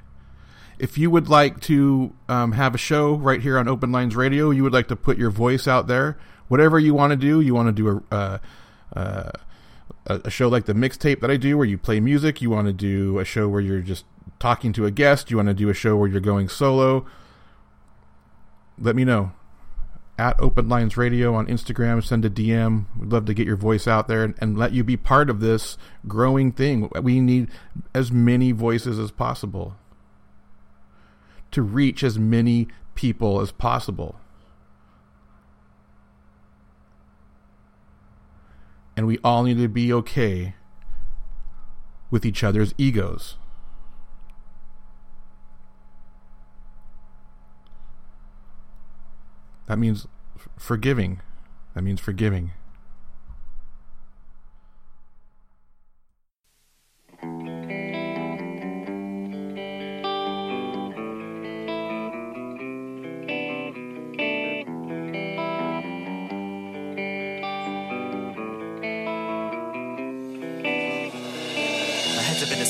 If 0.78 0.98
you 0.98 1.10
would 1.10 1.28
like 1.28 1.60
to 1.62 2.12
um, 2.28 2.52
have 2.52 2.74
a 2.74 2.78
show 2.78 3.14
right 3.14 3.40
here 3.40 3.58
on 3.58 3.68
Open 3.68 3.92
Lines 3.92 4.16
Radio, 4.16 4.50
you 4.50 4.64
would 4.64 4.72
like 4.72 4.88
to 4.88 4.96
put 4.96 5.16
your 5.16 5.30
voice 5.30 5.68
out 5.68 5.86
there, 5.86 6.18
whatever 6.48 6.78
you 6.78 6.94
want 6.94 7.12
to 7.12 7.16
do. 7.16 7.40
You 7.40 7.54
want 7.54 7.68
to 7.68 7.72
do 7.72 8.02
a, 8.12 8.14
uh, 8.14 8.38
uh, 8.94 9.30
a 10.06 10.30
show 10.30 10.48
like 10.48 10.66
the 10.66 10.74
mixtape 10.74 11.20
that 11.20 11.30
I 11.30 11.36
do, 11.36 11.56
where 11.56 11.66
you 11.66 11.78
play 11.78 12.00
music. 12.00 12.42
You 12.42 12.50
want 12.50 12.66
to 12.66 12.72
do 12.72 13.18
a 13.20 13.24
show 13.24 13.48
where 13.48 13.60
you're 13.60 13.80
just 13.80 14.04
talking 14.40 14.72
to 14.74 14.84
a 14.84 14.90
guest. 14.90 15.30
You 15.30 15.36
want 15.36 15.48
to 15.48 15.54
do 15.54 15.68
a 15.68 15.74
show 15.74 15.96
where 15.96 16.08
you're 16.08 16.20
going 16.20 16.48
solo. 16.48 17.06
Let 18.78 18.96
me 18.96 19.04
know 19.04 19.32
at 20.18 20.38
Open 20.40 20.68
Lines 20.68 20.96
Radio 20.96 21.34
on 21.34 21.46
Instagram. 21.46 22.02
Send 22.02 22.24
a 22.24 22.30
DM. 22.30 22.86
We'd 22.98 23.12
love 23.12 23.24
to 23.26 23.34
get 23.34 23.46
your 23.46 23.56
voice 23.56 23.88
out 23.88 24.08
there 24.08 24.22
and, 24.22 24.34
and, 24.38 24.56
let 24.56 24.72
you 24.72 24.84
be 24.84 24.96
part 24.96 25.28
of 25.28 25.40
this 25.40 25.76
growing 26.06 26.52
thing. 26.52 26.88
We 27.02 27.20
need 27.20 27.48
as 27.94 28.12
many 28.12 28.52
voices 28.52 28.98
as 28.98 29.10
possible 29.10 29.76
to 31.50 31.62
reach 31.62 32.02
as 32.02 32.18
many 32.18 32.68
people 32.94 33.40
as 33.40 33.52
possible. 33.52 34.16
And 38.96 39.06
we 39.06 39.18
all 39.24 39.42
need 39.42 39.58
to 39.58 39.68
be 39.68 39.92
okay 39.92 40.54
with 42.10 42.24
each 42.24 42.44
other's 42.44 42.74
egos. 42.78 43.36
That 49.66 49.78
means 49.78 50.06
forgiving. 50.58 51.20
That 51.74 51.82
means 51.82 52.00
forgiving. 52.00 52.52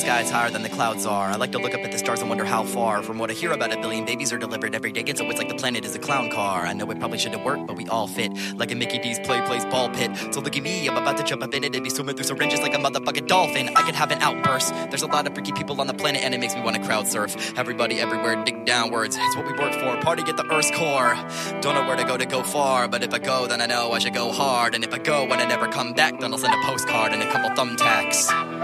Skies 0.05 0.29
higher 0.29 0.51
than 0.51 0.61
the 0.61 0.69
clouds 0.69 1.03
are. 1.07 1.31
I 1.31 1.35
like 1.35 1.51
to 1.53 1.57
look 1.57 1.73
up 1.73 1.79
at 1.79 1.91
the 1.91 1.97
stars 1.97 2.19
and 2.19 2.29
wonder 2.29 2.45
how 2.45 2.63
far. 2.63 3.01
From 3.01 3.17
what 3.17 3.31
I 3.31 3.33
hear 3.33 3.51
about 3.53 3.73
a 3.73 3.77
billion 3.81 4.05
babies 4.05 4.31
are 4.31 4.37
delivered 4.37 4.75
every 4.75 4.91
day, 4.91 5.01
it's 5.01 5.19
always 5.19 5.39
like 5.39 5.49
the 5.49 5.55
planet 5.55 5.83
is 5.83 5.95
a 5.95 5.99
clown 5.99 6.29
car. 6.29 6.63
I 6.63 6.73
know 6.73 6.91
it 6.91 6.99
probably 6.99 7.17
shouldn't 7.17 7.43
work, 7.43 7.65
but 7.65 7.75
we 7.75 7.87
all 7.87 8.05
fit. 8.05 8.31
Like 8.55 8.71
a 8.71 8.75
Mickey 8.75 8.99
D's 8.99 9.17
play 9.17 9.41
place 9.47 9.65
ball 9.65 9.89
pit. 9.89 10.11
So 10.31 10.41
look 10.41 10.55
at 10.55 10.61
me, 10.61 10.87
I'm 10.87 10.95
about 10.95 11.17
to 11.17 11.23
jump 11.23 11.41
up 11.41 11.55
in 11.55 11.63
it 11.63 11.73
and 11.73 11.83
be 11.83 11.89
swimming 11.89 12.15
through 12.15 12.25
syringes 12.25 12.59
like 12.59 12.75
a 12.75 12.77
motherfucking 12.77 13.25
dolphin. 13.25 13.69
I 13.75 13.81
could 13.81 13.95
have 13.95 14.11
an 14.11 14.21
outburst. 14.21 14.75
There's 14.91 15.01
a 15.01 15.07
lot 15.07 15.25
of 15.25 15.33
freaky 15.33 15.53
people 15.53 15.81
on 15.81 15.87
the 15.87 15.95
planet 15.95 16.21
and 16.21 16.35
it 16.35 16.39
makes 16.39 16.53
me 16.53 16.61
want 16.61 16.75
to 16.75 16.83
crowd 16.83 17.07
surf. 17.07 17.57
Everybody 17.57 17.99
everywhere 17.99 18.43
dig 18.43 18.63
downwards. 18.63 19.17
It's 19.19 19.35
what 19.35 19.47
we 19.47 19.53
work 19.53 19.73
for. 19.73 19.99
Party 20.01 20.21
at 20.27 20.37
the 20.37 20.45
Earth's 20.53 20.69
core. 20.69 21.15
Don't 21.61 21.73
know 21.73 21.87
where 21.87 21.97
to 21.97 22.03
go 22.03 22.15
to 22.15 22.27
go 22.27 22.43
far, 22.43 22.87
but 22.87 23.01
if 23.01 23.11
I 23.11 23.17
go, 23.17 23.47
then 23.47 23.59
I 23.59 23.65
know 23.65 23.91
I 23.91 23.97
should 23.97 24.13
go 24.13 24.31
hard. 24.31 24.75
And 24.75 24.83
if 24.83 24.93
I 24.93 24.99
go 24.99 25.23
and 25.23 25.41
I 25.41 25.45
never 25.45 25.67
come 25.67 25.93
back, 25.93 26.19
then 26.19 26.31
I'll 26.31 26.37
send 26.37 26.53
a 26.53 26.63
postcard 26.67 27.11
and 27.11 27.23
a 27.23 27.31
couple 27.31 27.49
thumbtacks. 27.49 28.54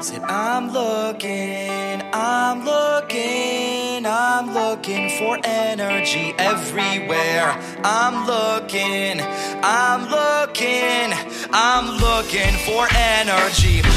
Said, 0.00 0.22
I'm 0.22 0.72
looking, 0.72 2.02
I'm 2.12 2.64
looking, 2.64 4.06
I'm 4.06 4.54
looking 4.54 5.10
for 5.18 5.40
energy 5.42 6.32
everywhere. 6.38 7.50
I'm 7.82 8.24
looking, 8.24 9.20
I'm 9.20 10.08
looking, 10.08 11.12
I'm 11.52 11.98
looking 11.98 12.54
for 12.64 12.86
energy. 12.94 13.87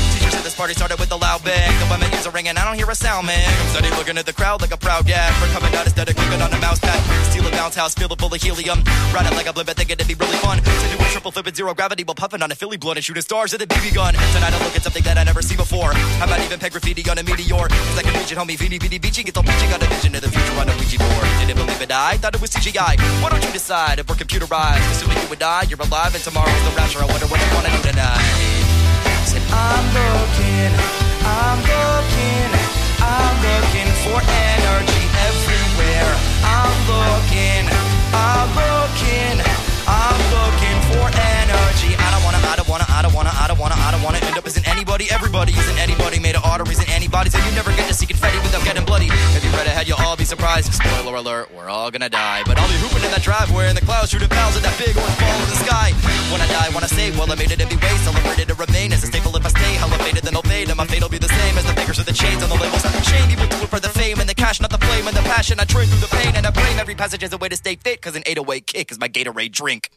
Party 0.62 0.76
started 0.76 1.00
with 1.00 1.12
a 1.12 1.16
loud 1.16 1.44
bang. 1.44 1.74
The 1.82 1.90
women 1.90 2.14
are 2.14 2.30
ringing, 2.30 2.56
I 2.56 2.64
don't 2.64 2.76
hear 2.76 2.86
a 2.88 2.94
sound, 2.94 3.26
man. 3.26 3.42
I'm 3.42 3.70
steady 3.74 3.90
looking 3.98 4.16
at 4.20 4.28
the 4.28 4.34
crowd 4.34 4.62
like 4.62 4.70
a 4.70 4.78
proud 4.78 5.08
dad. 5.08 5.34
For 5.42 5.50
coming 5.58 5.74
out 5.74 5.90
instead 5.90 6.08
of 6.08 6.16
clicking 6.16 6.40
on 6.40 6.54
a 6.54 6.60
mouse 6.62 6.78
pad. 6.78 7.02
Steal 7.34 7.48
a 7.48 7.50
bounce 7.50 7.74
house, 7.74 7.96
fill 7.96 8.14
it 8.14 8.20
full 8.22 8.32
of 8.32 8.40
helium. 8.40 8.78
Ride 9.10 9.26
it 9.26 9.34
like 9.34 9.50
a 9.50 9.54
blimp, 9.54 9.74
thinking 9.74 9.98
it'd 9.98 10.06
be 10.06 10.14
really 10.14 10.38
fun. 10.38 10.62
To 10.62 10.88
do 10.94 11.02
a 11.02 11.10
triple 11.10 11.32
flip 11.32 11.48
at 11.48 11.56
zero 11.56 11.74
gravity 11.74 12.04
while 12.04 12.14
puffing 12.14 12.44
on 12.44 12.52
a 12.52 12.54
Philly 12.54 12.78
blunt 12.78 12.98
and 12.98 13.04
shooting 13.04 13.24
stars 13.24 13.56
at 13.56 13.62
a 13.64 13.66
BB 13.66 13.96
gun. 13.96 14.14
Tonight 14.14 14.54
I 14.54 14.64
look 14.64 14.76
at 14.76 14.84
something 14.84 15.02
that 15.02 15.18
I 15.18 15.24
never 15.24 15.42
seen 15.42 15.58
before. 15.58 15.98
I 16.22 16.28
might 16.30 16.46
even 16.46 16.60
peg 16.60 16.74
graffiti 16.74 17.10
on 17.10 17.18
a 17.18 17.24
meteor. 17.24 17.66
Cause 17.66 17.98
I 17.98 18.04
can 18.04 18.14
reach 18.14 18.32
it, 18.32 18.38
homie. 18.38 18.56
Vini, 18.56 18.78
vini, 18.78 19.00
beachy. 19.00 19.24
Get 19.24 19.34
the 19.34 19.42
beachy. 19.42 19.66
Got 19.66 19.82
a 19.82 19.90
vision 19.90 20.14
of 20.14 20.22
the 20.22 20.30
future 20.30 20.62
on 20.62 20.70
a 20.70 20.78
Ouija 20.78 21.00
board. 21.02 21.26
Didn't 21.42 21.58
believe 21.58 21.82
it, 21.82 21.90
I 21.90 22.18
thought 22.18 22.36
it 22.36 22.42
was 22.42 22.52
CGI. 22.52 23.02
Why 23.24 23.30
don't 23.34 23.44
you 23.44 23.52
decide 23.52 23.98
if 23.98 24.08
we're 24.08 24.14
computerized? 24.14 24.86
Assuming 24.94 25.18
you 25.18 25.30
would 25.34 25.40
die, 25.40 25.66
you're 25.74 25.82
alive, 25.82 26.14
and 26.14 26.24
tomorrow's 26.24 26.64
the 26.70 26.74
rapture. 26.78 27.02
I 27.02 27.10
wonder 27.10 27.26
what 27.26 27.42
you 27.42 27.50
wanna 27.50 27.74
do 27.74 27.82
tonight. 27.90 28.62
I'm 29.54 29.84
looking, 29.94 30.31
I'm 31.52 31.60
looking, 31.60 32.52
I'm 33.04 33.36
looking 33.44 33.92
for 34.08 34.22
energy 34.24 35.04
everywhere. 35.28 36.16
I'm 36.48 36.72
looking, 36.88 37.68
I'm 38.16 38.48
looking, 38.56 38.71
anybody. 45.02 45.22
Everybody 45.22 45.54
isn't 45.54 45.80
anybody 45.80 46.20
made 46.20 46.36
of 46.36 46.44
arteries 46.44 46.80
and 46.80 46.90
antibodies, 46.90 47.34
and 47.34 47.44
you 47.46 47.52
never 47.54 47.72
get 47.72 47.88
to 47.88 47.94
see 47.94 48.06
confetti 48.06 48.38
without 48.40 48.64
getting 48.66 48.86
bloody. 48.86 49.08
If 49.08 49.44
you 49.44 49.52
read 49.52 49.68
ahead, 49.68 49.88
you'll 49.88 50.02
all 50.02 50.18
be 50.18 50.26
surprised. 50.26 50.74
Spoiler 50.74 51.16
alert, 51.16 51.50
we're 51.54 51.70
all 51.70 51.90
gonna 51.90 52.10
die. 52.10 52.44
But 52.46 52.60
I'll 52.60 52.68
be 52.68 52.78
hooping 52.78 53.04
in 53.04 53.12
that 53.12 53.22
driveway 53.22 53.70
in 53.70 53.76
the 53.76 53.82
clouds, 53.82 54.12
shooting 54.12 54.30
pals 54.30 54.58
at 54.58 54.64
that 54.64 54.78
big 54.78 54.98
orange 54.98 55.18
ball 55.20 55.40
in 55.42 55.50
the 55.50 55.60
sky. 55.66 55.94
When 56.32 56.42
I 56.42 56.48
die, 56.48 56.70
wanna 56.74 56.88
say, 56.88 57.12
well, 57.12 57.32
I 57.32 57.36
made 57.36 57.52
it 57.52 57.62
every 57.62 57.78
way, 57.78 57.96
celebrated 58.04 58.48
to 58.50 58.56
remain 58.56 58.94
as 58.94 59.04
a 59.04 59.08
staple 59.08 59.36
if 59.36 59.46
I 59.46 59.50
stay 59.50 59.78
elevated, 59.78 60.24
then 60.24 60.36
I'll 60.36 60.44
fade, 60.44 60.70
and 60.70 60.78
my 60.78 60.86
fate 60.86 61.02
will 61.02 61.10
be 61.10 61.20
the 61.20 61.32
same 61.32 61.58
as 61.58 61.66
the 61.66 61.74
fingers 61.74 61.98
with 61.98 62.08
the 62.08 62.14
chains 62.14 62.44
on 62.44 62.50
the 62.50 62.60
labels. 62.60 62.84
Shame 63.08 63.30
people 63.30 63.48
do 63.48 63.64
it 63.64 63.70
for 63.70 63.80
the 63.80 63.90
fame 63.90 64.20
and 64.20 64.28
the 64.28 64.36
cash, 64.36 64.60
not 64.60 64.70
the 64.70 64.80
flame 64.80 65.08
and 65.08 65.16
the 65.16 65.24
passion. 65.24 65.60
I 65.60 65.66
train 65.66 65.88
through 65.88 66.04
the 66.06 66.14
pain 66.14 66.36
and 66.36 66.46
I 66.46 66.52
blame 66.52 66.78
every 66.80 66.96
passage 66.96 67.24
as 67.24 67.34
a 67.34 67.38
way 67.38 67.50
to 67.50 67.56
stay 67.56 67.76
fit, 67.76 68.02
cause 68.02 68.16
an 68.16 68.24
808 68.26 68.68
kick 68.68 68.92
is 68.92 69.00
my 69.00 69.08
Gatorade 69.08 69.52
drink. 69.52 69.90